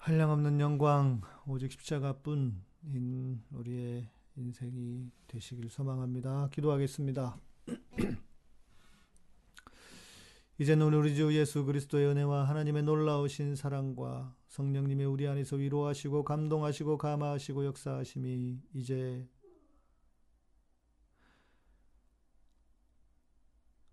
한량 0.05 0.29
없는 0.29 0.59
영광 0.59 1.21
오직 1.47 1.71
십자가뿐인 1.71 2.61
우리의 3.49 4.07
인생이 4.35 5.09
되시길 5.25 5.71
소망합니다. 5.71 6.47
기도하겠습니다. 6.51 7.35
이제는 10.59 10.93
우리 10.93 11.15
주 11.15 11.35
예수 11.35 11.65
그리스도의 11.65 12.05
은혜와 12.05 12.43
하나님의 12.43 12.83
놀라우신 12.83 13.55
사랑과 13.55 14.35
성령님의 14.49 15.07
우리 15.07 15.27
안에서 15.27 15.55
위로하시고 15.55 16.23
감동하시고 16.23 16.99
감화하시고 16.99 17.65
역사하심이 17.65 18.59
이제 18.75 19.27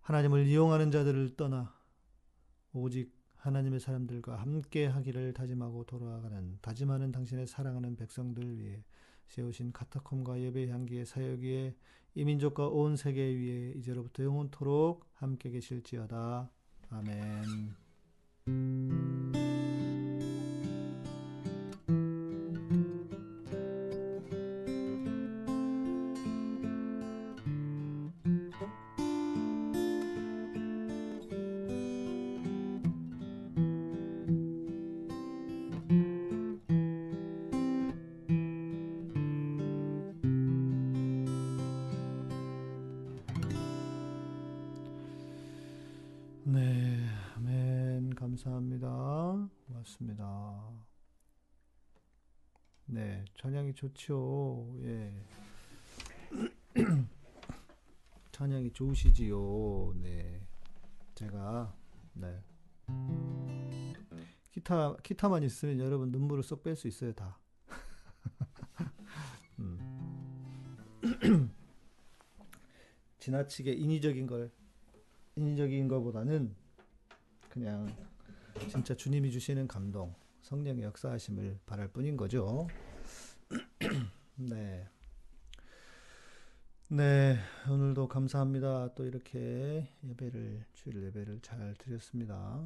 하나님을 0.02 0.46
이용하는 0.46 0.90
자들을 0.90 1.36
떠나 1.36 1.74
오직 2.74 3.21
하나님의 3.42 3.80
사람들과 3.80 4.36
함께 4.36 4.86
하기를 4.86 5.32
다짐하고 5.32 5.84
돌아가는 5.84 6.58
다짐하는 6.62 7.10
당신의 7.10 7.48
사랑하는 7.48 7.96
백성들 7.96 8.58
위해 8.58 8.84
세우신 9.26 9.72
카타콤과 9.72 10.40
예배 10.40 10.68
향기의 10.68 11.04
사역 11.04 11.40
위에 11.40 11.74
이 12.14 12.24
민족과 12.24 12.68
온 12.68 12.94
세계 12.96 13.22
위에 13.22 13.72
이제로부터 13.76 14.22
영원토록 14.22 15.04
함께 15.14 15.50
계실지어다. 15.50 16.50
아멘. 16.90 17.74
좋죠. 53.92 54.66
예. 54.82 55.12
찬양이 58.32 58.72
좋으시지요. 58.72 59.94
네. 59.96 60.40
제가 61.14 61.74
네. 62.14 62.42
기타 64.50 64.96
기타만 65.02 65.42
있으면 65.44 65.78
여러분 65.78 66.10
눈물을 66.10 66.42
쏙 66.42 66.62
뺄 66.62 66.76
수 66.76 66.88
있어요, 66.88 67.12
다. 67.12 67.38
음. 69.58 69.78
지나치게 73.18 73.72
인위적인 73.72 74.26
걸 74.26 74.50
인위적인 75.36 75.88
것보다는 75.88 76.54
그냥 77.48 77.94
진짜 78.68 78.94
주님이 78.94 79.30
주시는 79.30 79.68
감동, 79.68 80.14
성령의 80.42 80.84
역사하심을 80.84 81.60
바랄 81.66 81.88
뿐인 81.88 82.16
거죠. 82.16 82.66
네. 84.48 84.88
네, 86.88 87.38
오늘도 87.70 88.08
감사합니다. 88.08 88.92
또 88.94 89.04
이렇게 89.04 89.88
예배를, 90.04 90.64
주일 90.74 91.04
예배를 91.04 91.40
잘 91.42 91.74
드렸습니다. 91.78 92.60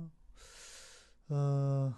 어, 1.29 1.95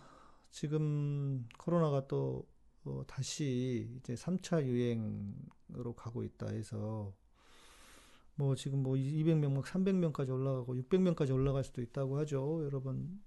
지금 0.50 1.46
코로나가 1.58 2.08
또 2.08 2.44
어, 2.84 3.04
다시 3.06 3.88
이제 3.98 4.14
3차 4.14 4.64
유행으로 4.64 5.94
가고 5.94 6.24
있다 6.24 6.48
해서 6.48 7.14
뭐 8.34 8.56
지금 8.56 8.82
뭐 8.82 8.94
200명, 8.94 9.52
막 9.52 9.64
300명까지 9.64 10.30
올라가고 10.30 10.74
600명까지 10.74 11.32
올라갈 11.32 11.62
수도 11.62 11.82
있다고 11.82 12.18
하죠. 12.18 12.64
여러분 12.64 13.22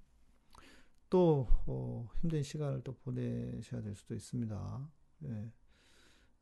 또 1.10 1.48
어, 1.66 2.10
힘든 2.20 2.44
시간을 2.44 2.82
또 2.84 2.94
보내셔야 2.94 3.82
될 3.82 3.96
수도 3.96 4.16
있습니다. 4.16 4.90
예. 5.26 5.52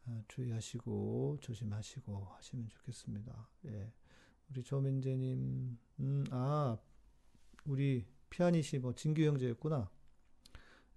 아, 0.10 0.24
주의하시고 0.28 1.38
조심하시고 1.42 2.26
하시면 2.38 2.70
좋겠습니다. 2.70 3.50
예. 3.68 3.92
우리 4.50 4.64
조민재님, 4.64 5.78
음, 6.00 6.24
아, 6.32 6.78
우리 7.66 8.08
피아니시 8.32 8.80
뭐 8.80 8.96
진규 8.96 9.22
형제였구나. 9.22 9.90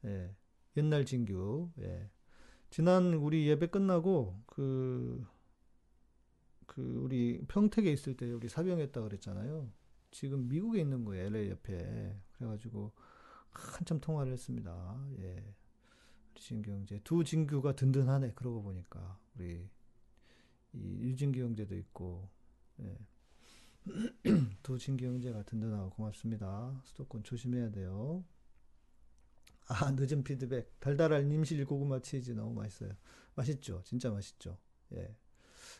예. 0.07 0.35
옛날 0.79 1.05
진규. 1.05 1.71
예. 1.81 2.11
지난 2.71 3.13
우리 3.13 3.47
예배 3.49 3.67
끝나고 3.67 4.43
그, 4.47 5.27
그 6.67 7.01
우리 7.05 7.45
평택에 7.49 7.93
있을 7.93 8.17
때 8.17 8.33
우리 8.33 8.49
사병했다 8.49 9.03
그랬잖아요. 9.03 9.71
지금 10.11 10.49
미국에 10.49 10.81
있는 10.81 11.05
거예요. 11.05 11.27
LA 11.27 11.51
옆에. 11.51 12.19
그래가지고 12.33 12.93
한참 13.51 14.01
통화를 14.01 14.33
했습니다. 14.33 15.07
예. 15.19 15.55
진규 16.41 16.71
형제. 16.71 17.01
두 17.05 17.25
진규가 17.25 17.75
든든하네. 17.77 18.33
그러고 18.35 18.63
보니까. 18.63 19.19
우리 19.37 19.69
이 20.73 20.79
유진규 21.01 21.41
형제도 21.41 21.75
있고. 21.77 22.29
예. 22.81 22.99
두 24.63 24.79
진규 24.79 25.05
형제가 25.05 25.43
든든하고 25.45 25.91
고맙습니다. 25.91 26.81
수도권 26.85 27.25
조심해야 27.25 27.71
돼요. 27.71 28.25
아, 29.69 29.91
늦은 29.93 30.23
피드백. 30.25 30.81
달달한 30.81 31.31
임실 31.31 31.65
고구마 31.65 32.01
치즈 32.01 32.33
너무 32.33 32.55
맛있어요. 32.55 32.93
맛있죠? 33.35 33.83
진짜 33.85 34.11
맛있죠? 34.11 34.59
예. 34.95 35.15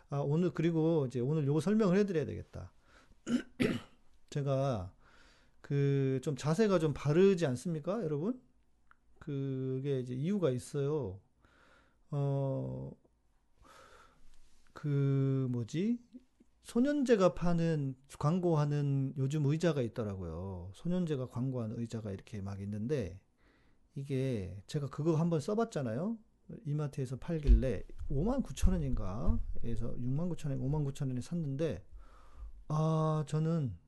아, 0.09 0.19
오늘, 0.19 0.51
그리고 0.53 1.07
이제 1.07 1.21
오늘 1.21 1.47
요거 1.47 1.61
설명을 1.61 1.99
해드려야 1.99 2.25
되겠다. 2.27 2.73
제가 4.31 4.93
그 5.61 6.21
좀 6.23 6.37
자세가 6.37 6.79
좀 6.79 6.93
바르지 6.95 7.47
않습니까, 7.47 8.03
여러분? 8.03 8.41
그게 9.23 10.01
이제 10.01 10.15
이유가 10.15 10.51
있어요. 10.51 11.21
어, 12.11 12.91
그 14.73 15.47
뭐지? 15.49 16.01
소년제가 16.65 17.35
파는 17.35 17.95
광고하는 18.19 19.15
요즘 19.17 19.47
의자가 19.47 19.81
있더라고요. 19.83 20.71
소년제가 20.75 21.29
광고하는 21.29 21.79
의자가 21.79 22.11
이렇게 22.11 22.41
막 22.41 22.61
있는데 22.63 23.21
이게 23.95 24.61
제가 24.67 24.89
그거 24.89 25.15
한번 25.15 25.39
써봤잖아요. 25.39 26.19
이마트에서 26.67 27.17
팔길래 27.17 27.85
5만 28.11 28.43
9천 28.43 28.73
원인가? 28.73 29.39
에서 29.63 29.95
6만 29.99 30.35
9천 30.35 30.51
원, 30.51 30.59
5만 30.59 30.93
9천 30.93 31.07
원에 31.07 31.21
샀는데 31.21 31.87
아 32.67 33.25
저는 33.29 33.79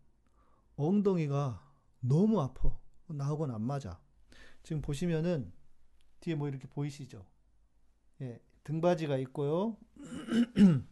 엉덩이가 0.77 1.61
너무 1.99 2.41
아파. 2.41 2.79
나하고는 3.09 3.53
안 3.53 3.63
맞아. 3.63 4.04
지금 4.65 4.83
보시면은 4.83 5.53
뒤에 6.21 6.35
뭐 6.35 6.49
이렇게 6.49 6.67
보이시죠? 6.67 7.25
예, 8.23 8.41
등바지가 8.65 9.19
있고요. 9.19 9.77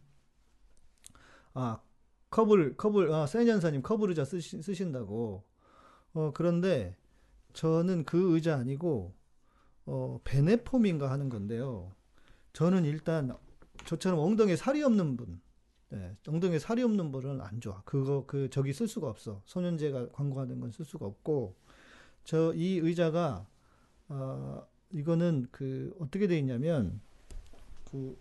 아, 1.55 1.81
컵을, 2.29 2.77
컵을, 2.77 3.11
아, 3.11 3.25
세년사님 3.25 3.81
컵을 3.81 4.09
의자 4.09 4.25
쓰시, 4.25 4.61
쓰신다고. 4.61 5.43
어, 6.13 6.31
그런데 6.33 6.95
저는 7.53 8.05
그 8.05 8.35
의자 8.35 8.57
아니고, 8.57 9.13
어, 9.85 10.19
베네폼인가 10.23 11.09
하는 11.11 11.29
건데요. 11.29 11.91
저는 12.53 12.85
일단 12.85 13.35
저처럼 13.85 14.19
엉덩이에 14.19 14.55
살이 14.55 14.83
없는 14.83 15.17
분, 15.17 15.41
네, 15.89 16.15
엉덩이에 16.27 16.59
살이 16.59 16.83
없는 16.83 17.11
분은 17.11 17.41
안 17.41 17.59
좋아. 17.59 17.81
그거, 17.85 18.25
그, 18.27 18.49
저기 18.51 18.71
쓸 18.73 18.87
수가 18.87 19.09
없어. 19.09 19.41
소년제가 19.45 20.09
광고하는 20.11 20.59
건 20.59 20.71
쓸 20.71 20.85
수가 20.85 21.05
없고, 21.07 21.55
저, 22.23 22.53
이 22.53 22.77
의자가, 22.77 23.47
어, 24.09 24.67
이거는 24.91 25.47
그, 25.51 25.95
어떻게 25.99 26.27
돼 26.27 26.37
있냐면, 26.39 27.01
그, 27.85 28.17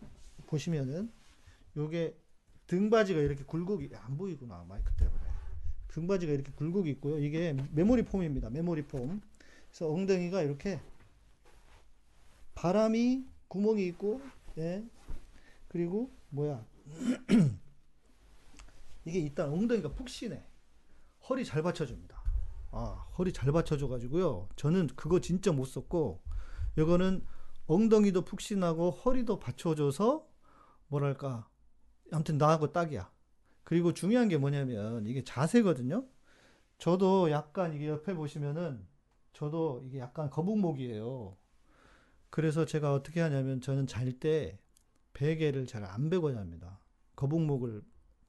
보시면은, 0.46 1.10
요게 1.76 2.16
등바지가 2.66 3.20
이렇게 3.20 3.44
굴곡이, 3.44 3.90
안 3.94 4.16
보이구나. 4.16 4.64
마이크 4.68 4.92
때문에. 4.94 5.18
등바지가 5.88 6.32
이렇게 6.32 6.52
굴곡이 6.52 6.90
있고요. 6.92 7.18
이게 7.18 7.54
메모리 7.72 8.04
폼입니다. 8.04 8.50
메모리 8.50 8.82
폼. 8.86 9.20
그래서 9.68 9.90
엉덩이가 9.92 10.42
이렇게 10.42 10.80
바람이 12.54 13.26
구멍이 13.48 13.86
있고, 13.88 14.20
예. 14.58 14.84
그리고 15.68 16.10
뭐야. 16.30 16.64
이게 19.04 19.18
일단 19.18 19.50
엉덩이가 19.50 19.90
푹신해. 19.90 20.42
허리 21.28 21.44
잘 21.44 21.62
받쳐줍니다. 21.62 22.11
아, 22.72 23.06
허리 23.18 23.32
잘 23.32 23.52
받쳐줘가지고요. 23.52 24.48
저는 24.56 24.88
그거 24.96 25.20
진짜 25.20 25.52
못 25.52 25.66
썼고, 25.66 26.22
이거는 26.78 27.24
엉덩이도 27.66 28.24
푹신하고 28.24 28.90
허리도 28.90 29.38
받쳐줘서, 29.38 30.26
뭐랄까. 30.88 31.48
아무튼 32.12 32.38
나하고 32.38 32.72
딱이야. 32.72 33.10
그리고 33.64 33.92
중요한 33.94 34.28
게 34.28 34.38
뭐냐면, 34.38 35.06
이게 35.06 35.22
자세거든요. 35.24 36.06
저도 36.78 37.30
약간 37.30 37.74
이게 37.74 37.88
옆에 37.88 38.14
보시면은, 38.14 38.86
저도 39.34 39.82
이게 39.86 39.98
약간 39.98 40.30
거북목이에요. 40.30 41.36
그래서 42.30 42.64
제가 42.64 42.94
어떻게 42.94 43.20
하냐면, 43.20 43.60
저는 43.60 43.86
잘 43.86 44.12
때 44.18 44.58
베개를 45.14 45.66
잘 45.66 45.84
안 45.84 46.08
베고 46.10 46.32
잡니다. 46.32 46.80
거북목을 47.16 47.82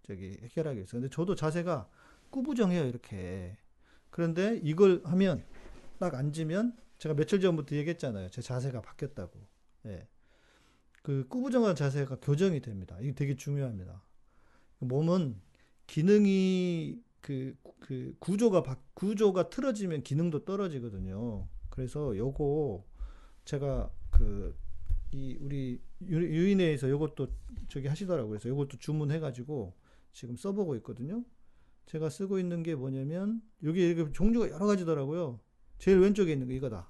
저기 0.04 0.38
해결하기 0.42 0.78
위해서. 0.78 0.98
근데 0.98 1.10
저도 1.10 1.36
자세가 1.36 1.90
꾸부정해요, 2.30 2.86
이렇게. 2.86 3.58
그런데 4.14 4.60
이걸 4.64 5.02
하면 5.04 5.44
딱 6.00 6.16
앉으면 6.16 6.78
제가 7.00 7.16
며칠 7.16 7.42
전부터 7.42 7.76
얘기했잖아요. 7.76 8.30
제 8.30 8.42
자세가 8.42 8.82
바뀌었다고. 8.82 9.40
예. 9.88 10.08
그 11.02 11.28
꾸부정한 11.28 11.76
자세가 11.76 12.20
교정이 12.22 12.62
됩니다. 12.62 12.98
이게 13.02 13.14
되게 13.14 13.36
중요합니다. 13.36 14.02
몸은 14.80 15.42
기능이 15.88 17.02
그, 17.20 17.56
그 17.80 18.16
구조가 18.20 18.64
바, 18.64 18.78
구조가 18.94 19.50
틀어지면 19.50 20.04
기능도 20.04 20.46
떨어지거든요. 20.46 21.48
그래서 21.70 22.16
요거 22.16 22.86
제가 23.44 23.92
그 24.12 24.56
이 25.14 25.38
우리 25.40 25.80
유- 26.08 26.18
유인회에서 26.36 26.90
요것도 26.90 27.28
저기 27.70 27.88
하시더라고요. 27.88 28.30
그래서 28.30 28.50
요것도 28.50 28.78
주문해 28.80 29.20
가지고 29.20 29.74
지금 30.12 30.36
써보고 30.36 30.76
있거든요. 30.78 31.24
제가 31.86 32.10
쓰고 32.10 32.40
있는 32.40 32.64
게 32.64 32.76
뭐냐면 32.76 33.42
여기 33.64 33.82
이렇게 33.82 34.12
종류가 34.12 34.50
여러 34.50 34.66
가지더라고요. 34.66 35.40
제일 35.78 36.00
왼쪽에 36.00 36.34
있는 36.34 36.48
거 36.48 36.54
이거다. 36.54 36.90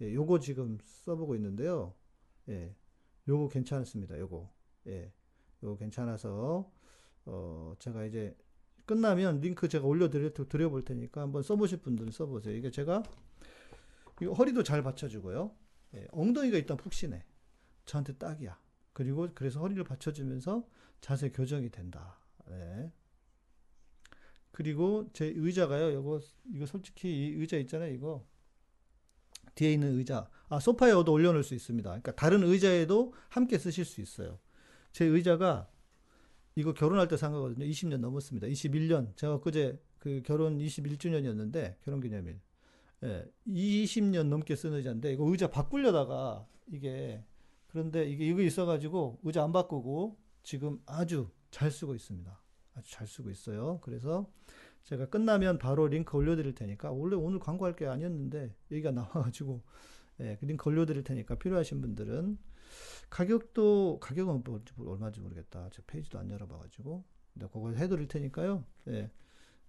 예, 0.00 0.14
요거 0.14 0.40
지금 0.40 0.78
써보고 0.84 1.34
있는데요. 1.36 1.94
예, 2.48 2.74
요거 3.26 3.48
괜찮습니다. 3.48 4.18
요거. 4.18 4.50
예, 4.86 5.12
요거 5.62 5.76
괜찮아서 5.76 6.70
어 7.24 7.74
제가 7.78 8.04
이제 8.04 8.36
끝나면 8.86 9.40
링크 9.40 9.68
제가 9.68 9.86
올려드려 9.86 10.32
드려볼 10.32 10.84
테니까 10.84 11.20
한번 11.20 11.42
써보실 11.42 11.82
분들은 11.82 12.10
써보세요. 12.12 12.56
이게 12.56 12.70
제가 12.70 13.02
이거 14.22 14.32
허리도 14.32 14.62
잘 14.62 14.82
받쳐주고요. 14.82 15.54
예, 15.94 16.06
엉덩이가 16.12 16.56
일단 16.56 16.76
푹신해. 16.76 17.24
저한테 17.84 18.14
딱이야. 18.16 18.58
그리고 18.92 19.28
그래서 19.34 19.60
허리를 19.60 19.82
받쳐주면서 19.84 20.66
자세 21.00 21.30
교정이 21.30 21.70
된다. 21.70 22.18
네. 22.46 22.92
그리고 24.52 25.08
제 25.12 25.26
의자가요. 25.36 25.90
이거 25.90 26.20
이거 26.52 26.66
솔직히 26.66 27.08
이 27.08 27.34
의자 27.34 27.56
있잖아요. 27.58 27.92
이거 27.94 28.26
뒤에 29.54 29.72
있는 29.72 29.96
의자. 29.98 30.28
아 30.48 30.60
소파에도 30.60 31.10
올려놓을 31.12 31.42
수 31.44 31.54
있습니다. 31.54 31.88
그러니까 31.88 32.12
다른 32.14 32.42
의자에도 32.42 33.12
함께 33.28 33.58
쓰실 33.58 33.84
수 33.84 34.00
있어요. 34.00 34.38
제 34.92 35.04
의자가 35.04 35.68
이거 36.56 36.72
결혼할 36.72 37.06
때 37.08 37.16
산 37.16 37.32
거거든요. 37.32 37.64
20년 37.66 37.98
넘었습니다. 37.98 38.46
21년. 38.48 39.16
제가 39.16 39.40
그제 39.40 39.80
그 39.98 40.22
결혼 40.24 40.58
21주년이었는데 40.58 41.76
결혼 41.82 42.00
기념일. 42.00 42.40
예, 43.04 43.24
20년 43.46 44.24
넘게 44.28 44.56
쓴 44.56 44.72
의자인데 44.74 45.12
이거 45.12 45.24
의자 45.30 45.48
바꾸려다가 45.50 46.46
이게 46.66 47.22
그런데 47.68 48.08
이게 48.08 48.26
이거 48.26 48.42
있어가지고 48.42 49.20
의자 49.22 49.44
안 49.44 49.52
바꾸고 49.52 50.18
지금 50.42 50.80
아주 50.86 51.30
잘 51.50 51.70
쓰고 51.70 51.94
있습니다. 51.94 52.40
아주 52.78 52.90
잘 52.90 53.06
쓰고 53.06 53.30
있어요. 53.30 53.80
그래서 53.82 54.30
제가 54.84 55.06
끝나면 55.06 55.58
바로 55.58 55.86
링크 55.86 56.16
올려드릴 56.16 56.54
테니까 56.54 56.90
원래 56.90 57.16
오늘 57.16 57.38
광고할 57.38 57.76
게 57.76 57.86
아니었는데 57.86 58.54
얘기가 58.70 58.90
나와가지고 58.92 59.62
예, 60.20 60.36
그 60.40 60.46
링크 60.46 60.68
올려드릴 60.68 61.04
테니까 61.04 61.36
필요하신 61.36 61.80
분들은 61.80 62.38
가격도 63.10 63.98
가격은 64.00 64.42
뭐 64.44 64.62
얼마인지 64.86 65.20
모르겠다. 65.20 65.68
제 65.72 65.82
페이지도 65.86 66.18
안 66.18 66.30
열어봐가지고 66.30 67.04
근데 67.34 67.46
그거 67.52 67.70
해드릴 67.72 68.08
테니까요. 68.08 68.64
예, 68.88 69.10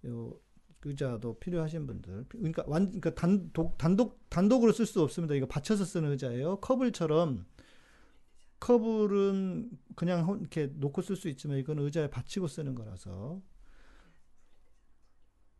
요 0.06 0.38
의자도 0.82 1.38
필요하신 1.38 1.86
분들 1.86 2.24
그러니까 2.28 2.64
완 2.66 2.86
그러니까 2.86 3.14
단독 3.14 3.76
단독 3.76 4.18
단독으로 4.30 4.72
쓸 4.72 4.86
수 4.86 5.02
없습니다. 5.02 5.34
이거 5.34 5.46
받쳐서 5.46 5.84
쓰는 5.84 6.10
의자예요. 6.12 6.60
커블처럼 6.60 7.44
커블은 8.60 9.70
그냥 9.96 10.24
혼- 10.26 10.40
이렇게 10.40 10.66
놓고 10.66 11.02
쓸 11.02 11.16
수 11.16 11.28
있지만 11.28 11.58
이건 11.58 11.78
의자에 11.78 12.10
받치고 12.10 12.46
쓰는 12.46 12.74
거라서 12.74 13.40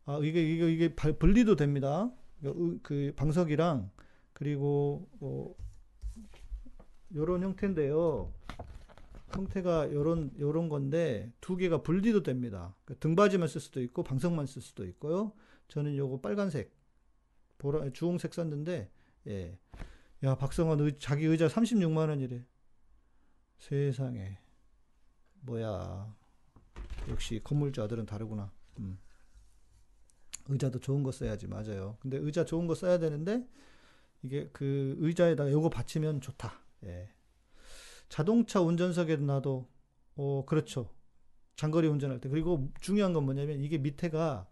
아 0.05 0.19
이게 0.23 0.41
이게 0.53 0.71
이게 0.71 0.95
발- 0.95 1.13
분리도 1.17 1.55
됩니다. 1.55 2.11
의- 2.43 2.79
그 2.83 3.13
방석이랑 3.15 3.91
그리고 4.33 5.09
어, 5.19 5.53
요런 7.15 7.43
형태인데요. 7.43 8.31
형태가 9.33 9.93
요런 9.93 10.31
요런 10.39 10.69
건데 10.69 11.31
두 11.41 11.55
개가 11.55 11.81
분리도 11.83 12.23
됩니다. 12.23 12.75
그러니까 12.85 12.99
등받이만 13.01 13.47
쓸 13.47 13.61
수도 13.61 13.81
있고 13.81 14.03
방석만 14.03 14.45
쓸 14.45 14.61
수도 14.61 14.85
있고요. 14.85 15.33
저는 15.69 15.95
요거 15.95 16.19
빨간색 16.21 16.75
보라 17.57 17.91
주홍색 17.93 18.33
샀는데 18.33 18.89
예. 19.27 19.57
야, 20.23 20.35
박성원 20.35 20.79
의, 20.81 20.99
자기 20.99 21.25
의자 21.25 21.47
36만 21.47 22.09
원이래. 22.09 22.43
세상에. 23.61 24.39
뭐야. 25.41 26.13
역시 27.09 27.39
건물주아들은 27.43 28.05
다르구나. 28.05 28.51
음. 28.79 28.99
의자도 30.49 30.79
좋은 30.79 31.03
거 31.03 31.11
써야지 31.11 31.47
맞아요. 31.47 31.97
근데 32.01 32.17
의자 32.17 32.43
좋은 32.43 32.67
거 32.67 32.75
써야 32.75 32.97
되는데 32.97 33.47
이게 34.23 34.49
그 34.51 34.95
의자에다가 34.99 35.51
요거 35.51 35.69
받치면 35.69 36.21
좋다. 36.21 36.59
예. 36.85 37.09
자동차 38.09 38.59
운전석에 38.59 39.17
놔도 39.17 39.69
어 40.15 40.45
그렇죠. 40.45 40.89
장거리 41.55 41.87
운전할 41.87 42.19
때 42.19 42.29
그리고 42.29 42.71
중요한 42.81 43.13
건 43.13 43.25
뭐냐면 43.25 43.59
이게 43.61 43.77
밑에가 43.77 44.47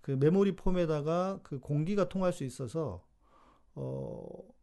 그 0.00 0.12
메모리 0.12 0.56
폼에다가 0.56 1.40
그 1.42 1.60
공기가 1.60 2.08
통할 2.08 2.32
수 2.32 2.44
있어서 2.44 3.06
어 3.74 4.58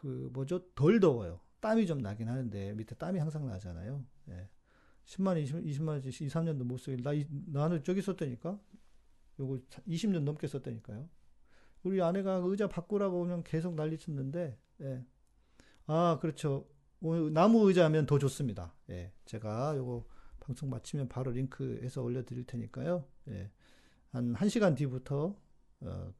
그 0.00 0.30
뭐죠 0.32 0.60
덜 0.74 0.98
더워요. 0.98 1.40
땀이 1.60 1.86
좀 1.86 1.98
나긴 1.98 2.28
하는데 2.28 2.72
밑에 2.74 2.94
땀이 2.94 3.18
항상 3.18 3.46
나잖아요. 3.46 4.04
예. 4.30 4.48
10만 5.06 5.40
20, 5.42 5.56
20만 5.64 5.88
원씩 5.88 6.22
2, 6.22 6.28
3년도 6.28 6.64
못 6.64 6.78
쓰길 6.78 7.02
나 7.02 7.12
이- 7.12 7.26
나는 7.46 7.82
저기 7.84 8.00
썼다니까. 8.02 8.58
요거 9.38 9.58
20년 9.88 10.22
넘게 10.22 10.46
썼다니까요. 10.46 11.08
우리 11.82 12.00
아내가 12.02 12.34
의자 12.44 12.68
바꾸라고 12.68 13.22
그냥 13.22 13.42
계속 13.44 13.74
난리 13.74 13.96
쳤는데 13.98 14.58
예. 14.82 15.04
아, 15.86 16.18
그렇죠. 16.20 16.68
나무 17.32 17.66
의자면 17.68 18.04
더 18.06 18.18
좋습니다. 18.18 18.74
예. 18.90 19.12
제가 19.24 19.76
요거 19.76 20.06
방송 20.40 20.68
마치면 20.70 21.08
바로 21.08 21.30
링크해서 21.30 22.02
올려 22.02 22.24
드릴 22.24 22.44
테니까요. 22.44 23.04
예. 23.28 23.50
한 24.10 24.32
1시간 24.34 24.76
뒤부터 24.76 25.36
어, 25.80 26.12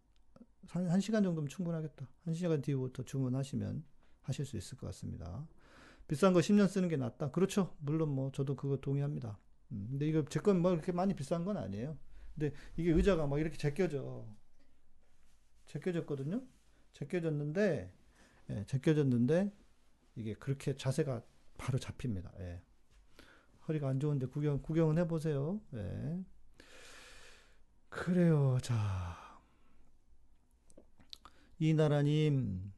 한, 0.69 0.91
한 0.91 1.01
시간 1.01 1.23
정도면 1.23 1.49
충분하겠다. 1.49 2.09
한 2.25 2.35
시간 2.35 2.63
뒤부터 2.63 3.03
주문하시면 3.03 3.85
하실 4.31 4.47
수 4.47 4.57
있을 4.57 4.79
것 4.79 4.87
같습니다. 4.89 5.47
비싼 6.09 6.33
거 6.33 6.41
10년 6.41 6.69
쓰는 6.69 6.89
게 6.89 6.97
낫다. 6.97 7.31
그렇죠. 7.31 7.77
물론 7.81 8.11
뭐 8.11 8.31
저도 8.33 8.57
그거 8.57 8.77
동의합니다. 8.77 9.39
음, 9.73 9.89
근데 9.91 10.07
이거 10.07 10.25
제 10.25 10.41
건뭐 10.41 10.71
그렇게 10.71 10.93
많이 10.93 11.15
비싼 11.15 11.45
건 11.45 11.57
아니에요. 11.57 11.97
근데 12.35 12.55
이게 12.77 12.93
의자가 12.93 13.27
막 13.27 13.39
이렇게 13.39 13.57
제껴져. 13.57 14.25
제껴졌거든요. 15.67 16.43
제껴졌는데, 16.93 17.93
예, 18.51 18.65
제껴졌는데, 18.67 19.53
이게 20.17 20.35
그렇게 20.35 20.77
자세가 20.77 21.23
바로 21.59 21.79
잡힙니다. 21.79 22.33
예. 22.41 22.61
허리가 23.69 23.89
안 23.89 24.01
좋은데 24.01 24.27
구경, 24.27 24.61
구경은 24.63 24.99
해보세요. 24.99 25.61
예. 25.75 26.25
그래요. 27.89 28.59
자. 28.63 29.17
이나라님, 31.61 32.73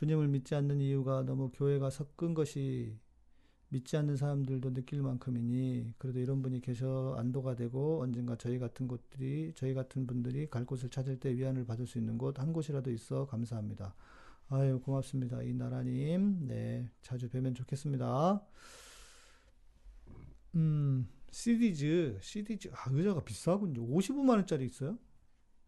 주님을 0.00 0.28
믿지 0.28 0.54
않는 0.54 0.80
이유가 0.80 1.22
너무 1.24 1.50
교회가 1.50 1.90
섞은 1.90 2.32
것이 2.32 2.98
믿지 3.68 3.98
않는 3.98 4.16
사람들도 4.16 4.72
느낄 4.72 5.02
만큼이니 5.02 5.92
그래도 5.98 6.20
이런 6.20 6.40
분이 6.40 6.62
계셔 6.62 7.14
안도가 7.18 7.54
되고 7.54 8.00
언젠가 8.00 8.34
저희 8.36 8.58
같은 8.58 8.88
곳들이 8.88 9.52
저희 9.54 9.74
같은 9.74 10.06
분들이 10.06 10.48
갈 10.48 10.64
곳을 10.64 10.88
찾을 10.88 11.20
때 11.20 11.36
위안을 11.36 11.66
받을 11.66 11.86
수 11.86 11.98
있는 11.98 12.16
곳 12.16 12.38
한 12.38 12.54
곳이라도 12.54 12.90
있어 12.92 13.26
감사합니다. 13.26 13.94
아유 14.48 14.80
고맙습니다 14.80 15.42
이 15.42 15.52
나라님 15.52 16.46
네 16.46 16.90
자주 17.02 17.28
뵈면 17.28 17.54
좋겠습니다. 17.54 18.42
음 20.54 21.06
시디즈 21.30 22.20
시디즈 22.22 22.70
아 22.72 22.88
의자가 22.90 23.22
비싸군요 23.22 23.86
55만 23.86 24.30
원짜리 24.30 24.64
있어요? 24.64 24.98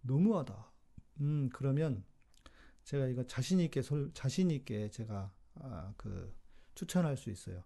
너무하다. 0.00 0.72
음 1.20 1.50
그러면 1.52 2.02
제가 2.84 3.06
이거 3.06 3.24
자신 3.26 3.60
있게 3.60 3.82
솔, 3.82 4.10
자신 4.14 4.50
있게 4.50 4.88
제가 4.90 5.32
아, 5.56 5.92
그 5.96 6.34
추천할 6.74 7.16
수 7.16 7.30
있어요. 7.30 7.62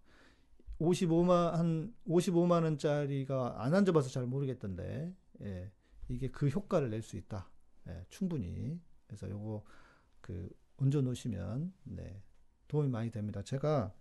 55만 0.80 1.52
한 1.52 1.94
55만 2.06 2.62
원짜리가 2.64 3.62
안 3.62 3.74
앉아봐서 3.74 4.10
잘 4.10 4.26
모르겠던데 4.26 5.14
예, 5.42 5.72
이게 6.08 6.28
그 6.30 6.48
효과를 6.48 6.90
낼 6.90 7.02
수 7.02 7.16
있다. 7.16 7.48
예, 7.88 8.04
충분히. 8.10 8.78
그래서 9.06 9.30
요거 9.30 9.64
그 10.20 10.50
얹어 10.76 11.00
놓으시면 11.02 11.72
네, 11.84 12.22
도움이 12.68 12.88
많이 12.88 13.10
됩니다. 13.10 13.42
제가 13.42 13.94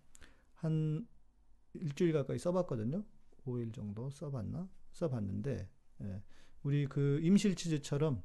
한 0.55 1.07
일주일 1.73 2.13
가까이 2.13 2.37
써봤거든요. 2.37 3.03
5일 3.45 3.73
정도 3.73 4.09
써봤나? 4.09 4.67
써봤는데 4.91 5.69
예, 6.01 6.21
우리 6.63 6.87
그 6.87 7.19
임실 7.21 7.55
치즈처럼 7.55 8.21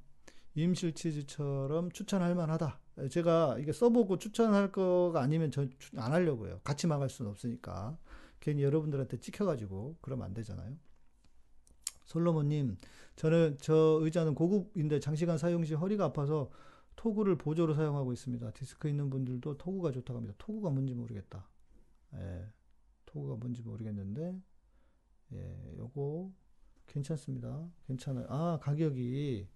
임실 0.55 0.95
치즈처럼 0.95 1.91
추천할 1.93 2.35
만하다. 2.35 2.81
예, 3.01 3.09
제가 3.09 3.59
이게 3.59 3.73
써보고 3.73 4.19
추천할 4.19 4.73
거가 4.73 5.21
아니면 5.23 5.51
전 5.51 5.71
안 5.97 6.13
하려고요. 6.13 6.61
같이 6.65 6.87
망할 6.87 7.09
수는 7.09 7.31
없으니까. 7.31 7.99
괜히 8.41 8.63
여러분들한테 8.63 9.19
찍혀가지고 9.21 9.99
그러면 10.01 10.27
안 10.27 10.35
되잖아요. 10.35 10.77
솔로몬님, 12.07 12.77
저는 13.17 13.59
저 13.61 13.99
의자는 14.03 14.35
고급인데 14.35 14.99
장시간 15.01 15.39
사용 15.39 15.65
시 15.65 15.75
허리가 15.75 16.07
아파서 16.07 16.51
토구를 16.97 17.39
보조로 17.39 17.75
사용하고 17.75 18.13
있습니다. 18.13 18.51
디스크 18.53 18.89
있는 18.89 19.11
분들도 19.11 19.59
토구가 19.59 19.93
좋다고 19.93 20.19
합니다. 20.19 20.35
토구가 20.39 20.71
뭔지 20.71 20.95
모르겠다. 20.95 21.49
예, 22.15 22.47
토구가 23.07 23.37
뭔지 23.37 23.63
모르겠는데, 23.63 24.41
예, 25.33 25.75
요거 25.79 26.33
괜찮습니다. 26.87 27.69
괜찮아요. 27.87 28.27
아, 28.29 28.59
가격이 28.61 29.49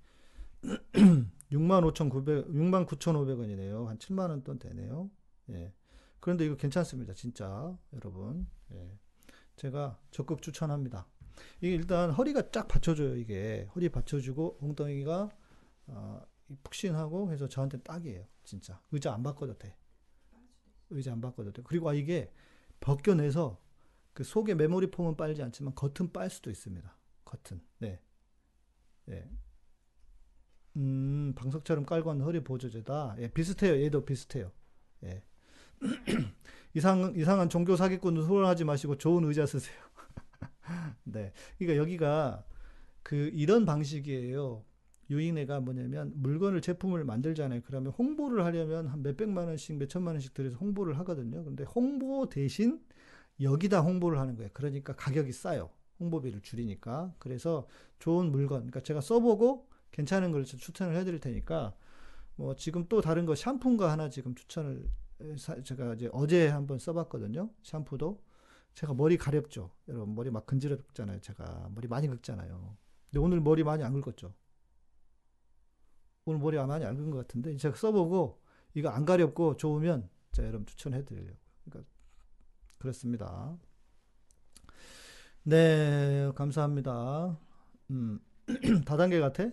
65,900, 1.51 2.49
69,500원이네요. 2.49 3.87
한 3.87 3.99
7만 3.99 4.31
원 4.31 4.43
돈 4.43 4.59
되네요. 4.59 5.11
예. 5.51 5.73
그런데 6.21 6.47
이거 6.47 6.57
괜찮습니다. 6.57 7.15
진짜. 7.15 7.77
여러분. 7.93 8.47
예. 8.73 8.99
제가 9.57 9.99
적극 10.11 10.43
추천합니다. 10.43 11.07
이게 11.61 11.75
일단 11.75 12.11
허리가 12.11 12.51
쫙 12.51 12.67
받쳐줘요. 12.67 13.17
이게. 13.17 13.69
허리 13.75 13.89
받쳐주고 13.89 14.59
엉덩이가 14.63 15.31
어, 15.87 16.23
이 16.49 16.57
푹신하고 16.63 17.31
해서 17.31 17.49
저한테 17.49 17.79
딱이에요. 17.83 18.25
진짜. 18.45 18.81
의자 18.91 19.13
안 19.15 19.23
바꿔도 19.23 19.59
돼. 19.59 19.77
의자 20.91 21.13
안 21.13 21.21
바꿔도 21.21 21.53
돼. 21.53 21.63
그리고 21.65 21.89
아, 21.89 21.95
이게 21.95 22.33
벗겨내서 22.81 23.61
그 24.13 24.25
속에 24.25 24.55
메모리 24.55 24.91
폼은 24.91 25.17
빨지 25.17 25.43
않지만 25.43 25.75
겉은 25.75 26.13
빨 26.13 26.31
수도 26.31 26.51
있습니다. 26.51 26.97
겉은. 27.25 27.61
네. 27.79 28.01
예. 29.11 29.29
음, 30.77 31.33
방석처럼 31.37 31.87
깔고 31.87 32.11
한 32.11 32.21
허리 32.21 32.43
보조제다. 32.43 33.17
예, 33.19 33.29
비슷해요. 33.29 33.81
얘도 33.83 34.05
비슷해요. 34.05 34.51
예. 35.05 35.23
이상, 36.75 37.13
이상한 37.17 37.49
종교 37.49 37.77
사기꾼을 37.77 38.25
소원하지 38.25 38.65
마시고 38.65 38.99
좋은 38.99 39.25
의자 39.25 39.47
쓰세요. 39.47 39.77
네. 41.05 41.33
그러니까 41.59 41.81
여기가 41.81 42.45
그 43.03 43.31
이런 43.33 43.65
방식이에요. 43.65 44.65
유인회가 45.11 45.61
뭐냐면 45.61 46.13
물건을 46.17 46.63
제품을 46.63 47.05
만들잖아요. 47.05 47.61
그러면 47.67 47.93
홍보를 47.93 48.45
하려면 48.45 48.87
한 48.89 49.03
몇백만 49.03 49.47
원씩 49.49 49.77
몇천만 49.77 50.15
원씩 50.15 50.33
들여서 50.33 50.57
홍보를 50.57 50.99
하거든요. 51.01 51.45
근데 51.45 51.63
홍보 51.65 52.29
대신 52.29 52.81
여기다 53.41 53.81
홍보를 53.81 54.19
하는 54.19 54.35
거예요. 54.37 54.51
그러니까 54.55 54.95
가격이 54.95 55.33
싸요. 55.33 55.71
홍보비를 56.01 56.41
줄이니까. 56.41 57.15
그래서 57.19 57.69
좋은 57.99 58.31
물건, 58.33 58.61
그러니까 58.61 58.81
제가 58.81 59.01
써보고 59.01 59.69
괜찮은 59.95 60.33
걸 60.33 60.45
추천을 60.45 60.97
해드릴 60.97 61.21
테니까 61.21 61.73
뭐 62.37 62.57
지금 62.57 62.87
또 62.89 63.01
다른 63.01 63.27
거 63.27 63.35
샴푸인가 63.37 63.93
하나 63.93 64.11
지금 64.11 64.35
추천을 64.35 64.91
사- 65.39 65.61
제가 65.63 65.95
이제 65.95 66.11
어제 66.13 66.49
한번 66.49 66.79
써봤거든요. 66.81 67.51
샴푸도 67.63 68.21
제가 68.75 68.95
머리 68.95 69.17
가렵죠. 69.17 69.71
여러분 69.89 70.17
머리 70.17 70.31
막 70.31 70.47
근지럽잖아요. 70.47 71.21
제가 71.21 71.71
머리 71.75 71.87
많이 71.89 72.09
긁잖아요. 72.09 72.77
근데 73.11 73.21
오늘 73.25 73.41
머리 73.41 73.63
많이 73.63 73.85
안 73.85 74.01
긁었죠. 74.01 74.35
오늘 76.25 76.41
머리 76.41 76.57
많이 76.59 76.85
안 76.85 76.97
긁은 76.97 77.11
것 77.11 77.19
같은데 77.19 77.57
제가 77.57 77.77
써보고 77.77 78.41
이거 78.75 78.89
안 78.89 79.05
가렵고 79.05 79.57
좋으면 79.57 80.09
제가 80.33 80.49
여러분 80.49 80.67
추천해드리려고. 80.67 81.39
그러니까 81.65 81.89
그렇습니다. 82.79 83.57
네, 85.43 86.31
감사합니다. 86.35 87.39
음, 87.91 88.19
다단계 88.87 89.21
같아? 89.21 89.45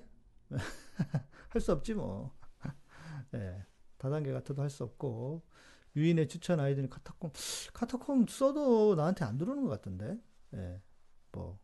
할 1.50 1.62
수 1.62 1.72
없지 1.74 1.94
뭐. 1.94 2.34
네, 3.32 3.66
다단계 3.98 4.32
같아도 4.34 4.62
할 4.62 4.70
수 4.70 4.84
없고 4.84 5.44
유인의 5.96 6.28
추천 6.30 6.60
아이디는 6.60 6.90
카타콤 6.90 7.32
카타콤 7.74 8.28
써도 8.28 8.96
나한테 8.96 9.26
안 9.26 9.38
들어오는 9.38 9.64
것 9.64 9.70
같던데. 9.72 10.18
예, 10.54 10.82
뭐한 11.32 11.58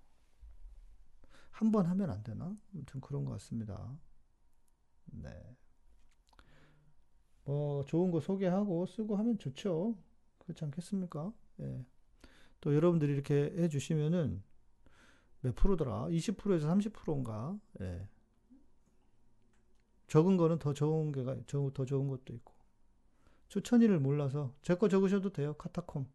번 1.73 1.85
하면 1.87 2.09
안 2.09 2.23
되나? 2.23 2.55
아무튼 2.73 3.01
그런 3.01 3.25
것 3.25 3.31
같습니다. 3.33 3.97
네. 5.05 5.57
뭐 7.45 7.83
좋은 7.85 8.11
거 8.11 8.19
소개하고 8.19 8.85
쓰고 8.85 9.15
하면 9.17 9.37
좋죠. 9.37 9.95
그렇지 10.39 10.65
않겠습니까? 10.65 11.31
예. 11.61 11.85
또 12.61 12.75
여러분들이 12.75 13.13
이렇게 13.13 13.53
해 13.57 13.69
주시면은 13.69 14.43
몇 15.41 15.55
프로더라? 15.55 16.09
20%에서 16.09 16.67
30%인가? 16.67 17.57
예. 17.81 18.07
적은 20.07 20.37
거는 20.37 20.59
더 20.59 20.73
좋은 20.73 21.11
게가 21.11 21.35
저- 21.47 21.71
더 21.73 21.85
좋은 21.85 22.07
것도 22.07 22.33
있고. 22.33 22.53
추천일을 23.49 23.99
몰라서 23.99 24.53
제 24.61 24.75
거 24.75 24.87
적으셔도 24.89 25.31
돼요. 25.31 25.53
카타콤. 25.55 26.07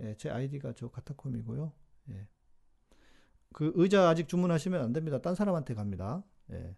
예, 0.00 0.16
제 0.16 0.30
아이디가 0.30 0.72
저 0.74 0.88
카타콤이고요. 0.90 1.72
예. 2.10 2.28
그 3.52 3.72
의자 3.74 4.08
아직 4.08 4.28
주문하시면 4.28 4.80
안 4.82 4.92
됩니다. 4.92 5.20
딴 5.20 5.34
사람한테 5.34 5.74
갑니다. 5.74 6.24
예. 6.50 6.76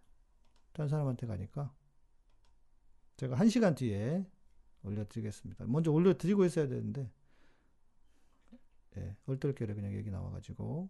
딴 0.72 0.88
사람한테 0.88 1.26
가니까 1.26 1.72
제가 3.16 3.36
한 3.36 3.48
시간 3.48 3.74
뒤에 3.74 4.26
올려드리겠습니다. 4.84 5.66
먼저 5.66 5.92
올려드리고 5.92 6.44
있어야 6.46 6.66
되는데 6.66 7.10
예, 8.96 9.16
얼떨결에 9.26 9.74
그냥 9.74 9.94
여기 9.96 10.10
나와가지고 10.10 10.88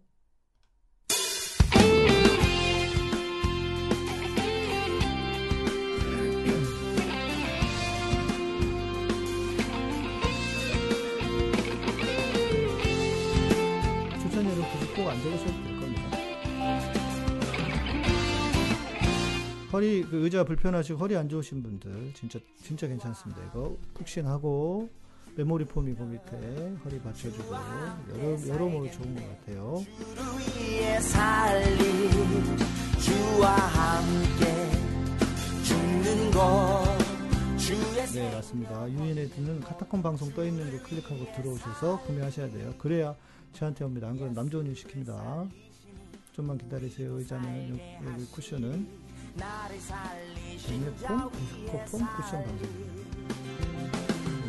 추천료는 14.21 14.63
굳이 14.71 14.93
꼭 14.95 15.07
안 15.09 15.21
적으셔도 15.21 15.51
될 15.63 15.79
겁니다. 15.79 16.03
허리 19.71 20.03
그 20.03 20.23
의자 20.23 20.43
불편하시고 20.43 20.99
허리 20.99 21.15
안 21.17 21.27
좋으신 21.29 21.63
분들 21.63 22.11
진짜 22.13 22.39
진짜 22.63 22.87
괜찮습니다. 22.87 23.41
이거 23.49 23.75
푹신하고 23.95 24.89
메모리 25.35 25.65
폼이고 25.65 26.05
밑에 26.05 26.75
허리 26.85 26.99
받쳐주고 26.99 27.55
여러 27.55 28.47
여러모로 28.47 28.91
좋은 28.91 29.15
것 29.15 29.23
같아요. 29.39 29.83
주와 33.01 33.49
함께 33.55 34.62
네 38.13 38.31
맞습니다. 38.33 38.89
유엔에 38.91 39.27
듣는 39.29 39.59
카타콤 39.61 40.01
방송 40.01 40.31
떠 40.33 40.43
있는 40.43 40.75
거 40.77 40.83
클릭하고 40.87 41.31
들어오셔서 41.35 41.99
구매하셔야 42.01 42.49
돼요. 42.49 42.73
그래야 42.79 43.15
저한테 43.53 43.85
옵니다. 43.85 44.07
안 44.07 44.15
그러면 44.15 44.33
남 44.33 44.49
좋은 44.49 44.65
일 44.65 44.73
시킵니다. 44.73 45.47
좀만 46.33 46.57
기다리세요. 46.57 47.17
의자는 47.19 47.69
여- 47.77 48.11
여기 48.11 48.25
쿠션은 48.31 48.87
백내폼, 50.67 51.31
디스코폼 51.31 52.07
쿠션 52.15 52.43
방송입니다. 52.43 53.03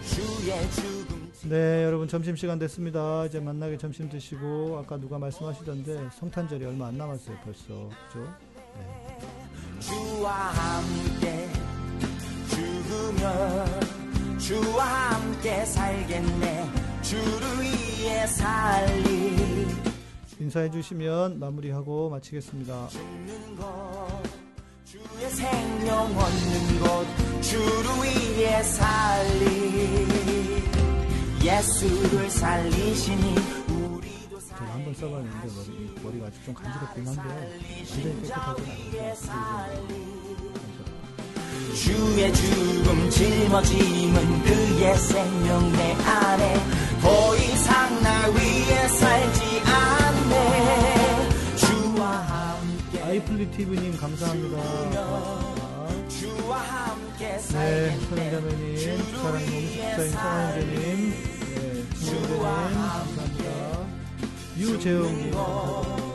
주의 0.06 0.70
죽음 0.70 1.32
네, 1.50 1.84
여러분 1.84 2.08
점심 2.08 2.34
시간 2.36 2.58
됐습니다. 2.58 3.26
이제 3.26 3.40
만나게 3.40 3.76
점심 3.76 4.08
드시고 4.08 4.78
아까 4.78 4.96
누가 4.96 5.18
말씀하시던데 5.18 6.08
성탄절이 6.18 6.64
얼마 6.64 6.86
안 6.88 6.96
남았어요, 6.96 7.36
벌써. 7.44 7.90
그죠? 8.08 8.34
함께 10.26 11.43
죽으면 12.54 14.38
주와 14.38 14.84
함께 14.84 15.64
살겠네 15.64 16.70
주를 17.02 17.62
위해 17.62 18.26
살리 18.26 19.66
인사해 20.40 20.70
주시면 20.70 21.38
마무리하고 21.38 22.10
마치겠습니다. 22.10 22.88
죽는 22.88 23.56
것 23.56 24.22
주의 24.84 25.30
생명 25.30 25.98
얻는 26.06 26.80
것 26.80 27.06
주를 27.42 27.84
위해 28.04 28.62
살리 28.62 30.06
예수를 31.42 32.30
살리시니 32.30 33.34
제가 34.48 34.72
한 34.72 34.84
번 34.84 34.94
써봤는데 34.94 35.46
머리, 35.48 35.94
머리가 36.02 36.26
아직 36.26 36.44
좀 36.44 36.54
간지럽긴 36.54 37.06
한데 37.06 37.22
완전히 37.22 38.22
깨끗하진 38.22 38.32
않아요. 39.30 40.23
주의 41.72 42.32
죽음 42.32 43.10
짊어짐은 43.10 44.42
그의 44.44 44.96
생명 44.98 45.72
내 45.72 45.92
안에 45.92 46.54
더 47.00 47.36
이상 47.36 48.02
날 48.02 48.30
위해 48.32 48.88
살지 48.88 49.62
않네 49.66 51.28
주와 51.56 52.06
함께 52.18 53.02
아이플리 53.02 53.50
TV님 53.50 53.96
감사합니다. 53.96 54.56
주와 56.08 56.58
함께 56.58 57.26
네, 57.26 57.38
서영자매님, 57.38 58.76
사랑님, 59.22 59.52
옴숙사님, 59.80 60.12
성환재님, 60.12 60.74
네, 60.74 61.84
김경재님 61.94 62.38
감사합니다. 62.74 63.50
유재영님 64.56 65.30
감사드려요. 65.32 66.13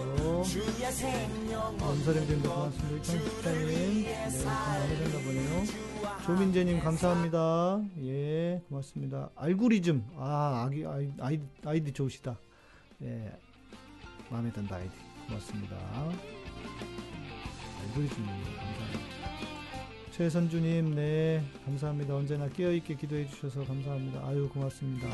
엄서령님도 1.82 2.50
고맙습니다. 2.50 2.98
이창숙자님, 2.98 3.68
네, 4.04 4.32
건강하셨나 4.32 5.20
보네요. 5.26 5.64
조민재님 6.26 6.80
감사합니다. 6.80 7.82
예, 8.04 8.62
고맙습니다. 8.70 9.30
알고리즘, 9.36 10.06
아, 10.18 10.64
아기, 10.66 10.86
아이, 10.86 11.12
아이, 11.20 11.40
아이디 11.66 11.92
좋으시다. 11.92 12.40
예, 13.04 13.32
마음에 14.30 14.52
든다 14.52 14.76
아이디. 14.78 14.92
고맙습니다. 15.28 15.76
알고리즘님 17.82 18.28
감사합니다. 18.28 19.00
최선주님, 20.12 20.96
네, 20.96 21.44
감사합니다. 21.66 22.16
언제나 22.16 22.48
깨어있게 22.48 22.96
기도해 22.96 23.28
주셔서 23.28 23.66
감사합니다. 23.66 24.26
아유, 24.26 24.50
고맙습니다. 24.50 25.08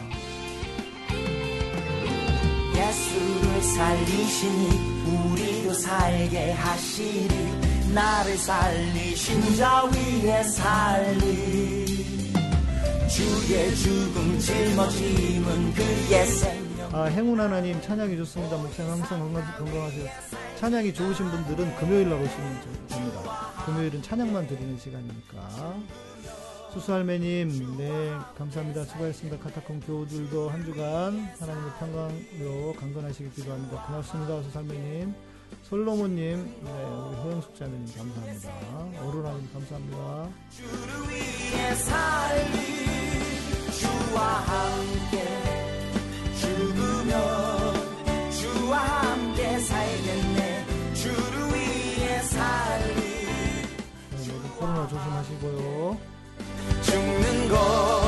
예수를 2.78 3.64
살리시니 3.64 5.06
우리도 5.32 5.74
살게 5.74 6.52
하시리 6.52 7.94
나를 7.94 8.38
살리신 8.38 9.56
자 9.56 9.84
위에 9.86 10.44
살리 10.44 11.86
주의 13.10 13.76
죽음 13.76 14.40
짊어짐은 14.40 15.74
그의 15.74 16.28
생명 16.28 16.76
아, 16.94 17.06
행운 17.06 17.40
하나님 17.40 17.82
찬양이 17.82 18.16
좋습니다. 18.18 18.56
목사님 18.58 18.92
항상 18.92 19.20
건강, 19.20 19.44
건강하세요. 19.58 20.10
찬양이 20.60 20.94
좋으신 20.94 21.30
분들은 21.30 21.76
금요일 21.76 22.10
날 22.10 22.22
오시면 22.22 22.62
저- 22.88 22.96
됩니다. 22.96 23.52
금요일은 23.66 24.02
찬양만 24.02 24.48
드리는 24.48 24.78
시간이니까. 24.80 25.76
수수할매님, 26.76 27.78
네, 27.78 28.12
감사합니다. 28.38 28.84
수고하셨습니다. 28.84 29.42
카타콤 29.42 29.80
교우들도 29.80 30.50
한 30.50 30.66
주간 30.66 31.18
하나님의 31.40 31.72
평강으로 31.80 32.74
강건하시길 32.74 33.32
기도합니다. 33.34 33.82
고맙습니다. 33.86 34.42
수수할매님. 34.44 35.16
솔로몬님, 35.64 36.18
네, 36.64 36.72
우리 36.72 37.16
허영숙 37.16 37.56
자매님 37.56 37.86
감사합니다. 37.96 39.04
오로나님 39.04 39.50
감사합니다. 39.54 40.30
주를 40.52 41.10
위해 41.10 41.76
살리 41.76 42.52
주와 43.72 44.22
함께 44.42 45.24
죽으면 46.42 47.14
주와 48.32 48.78
함께 48.80 49.58
살겠네 49.60 50.66
주를 50.94 51.54
위해 51.54 52.20
살리 52.20 52.96
네, 54.12 54.32
모두 54.34 54.50
코로나 54.60 54.88
조심하시고요. 54.90 56.15
죽는 56.96 57.50
것 57.50 58.05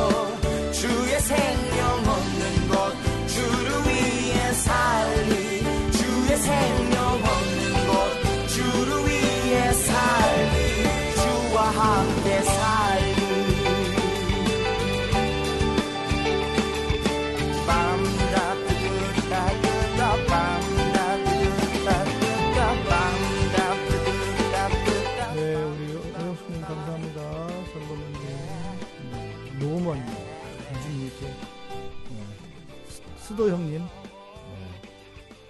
수도 33.37 33.51
형님, 33.51 33.79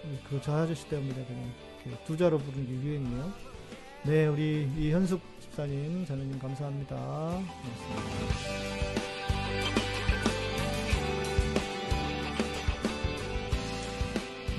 네, 0.03 0.19
그저 0.29 0.57
아저씨 0.57 0.85
때문에 0.89 1.13
그냥 1.25 1.53
두 2.05 2.17
자로 2.17 2.37
부르는 2.37 2.67
게 2.67 2.73
유행이에요. 2.73 3.33
네, 4.03 4.27
우리 4.27 4.69
이현숙 4.77 5.21
집사님, 5.39 6.05
자매님 6.05 6.37
감사합니다. 6.37 6.95
고맙습니다. 6.97 8.57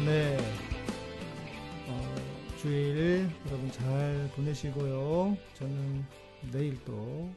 네. 0.06 0.38
어, 1.88 2.14
주일 2.62 3.28
여러분 3.46 3.70
잘 3.72 4.30
보내시고요. 4.36 5.36
저는 5.52 6.06
내일 6.50 6.82
또 6.86 7.28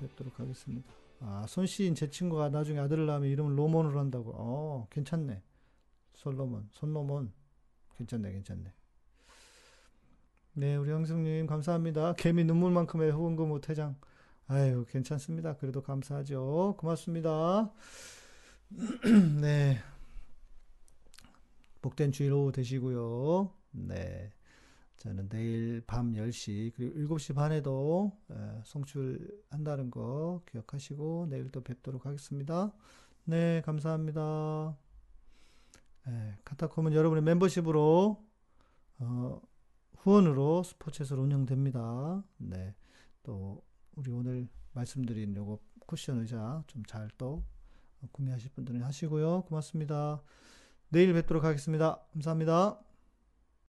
뵙도록 0.00 0.40
하겠습니다. 0.40 0.95
아, 1.20 1.44
손씨인 1.48 1.94
제 1.94 2.08
친구가 2.08 2.50
나중에 2.50 2.78
아들을 2.78 3.06
낳으면 3.06 3.28
이름을 3.30 3.58
로몬으로 3.58 3.98
한다고. 3.98 4.32
어, 4.34 4.86
괜찮네. 4.90 5.42
솔로몬, 6.14 6.68
손로몬. 6.72 7.32
괜찮네, 7.96 8.32
괜찮네. 8.32 8.72
네, 10.54 10.76
우리 10.76 10.90
형수님 10.90 11.46
감사합니다. 11.46 12.14
개미 12.14 12.44
눈물만큼의 12.44 13.12
후원금 13.12 13.60
퇴장. 13.60 13.96
아유, 14.48 14.84
괜찮습니다. 14.88 15.56
그래도 15.56 15.82
감사하죠. 15.82 16.76
고맙습니다. 16.78 17.72
네. 19.40 19.78
복된 21.82 22.12
주일 22.12 22.32
오후 22.32 22.52
되시고요. 22.52 23.50
네. 23.72 24.30
저는 25.06 25.28
내일 25.28 25.82
밤 25.86 26.12
10시 26.14 26.72
그리고 26.74 27.16
7시 27.16 27.34
반에도 27.36 28.10
에, 28.28 28.34
송출한다는 28.64 29.90
거 29.92 30.42
기억하시고 30.50 31.28
내일 31.30 31.48
또 31.52 31.62
뵙도록 31.62 32.06
하겠습니다. 32.06 32.72
네, 33.24 33.62
감사합니다. 33.64 34.76
에, 36.08 36.38
카타콤은 36.44 36.92
여러분의 36.92 37.22
멤버십으로 37.22 38.20
어, 38.98 39.40
후원으로 39.98 40.64
스포츠에서 40.64 41.14
운영됩니다. 41.14 42.24
네, 42.38 42.74
또 43.22 43.62
우리 43.94 44.10
오늘 44.10 44.48
말씀드린 44.72 45.36
요거 45.36 45.60
쿠션 45.86 46.18
의자 46.20 46.64
좀 46.66 46.82
잘 46.84 47.08
또 47.16 47.44
구매하실 48.12 48.50
분들은 48.50 48.82
하시고요. 48.82 49.42
고맙습니다. 49.42 50.20
내일 50.88 51.12
뵙도록 51.12 51.44
하겠습니다. 51.44 52.00
감사합니다. 52.12 52.85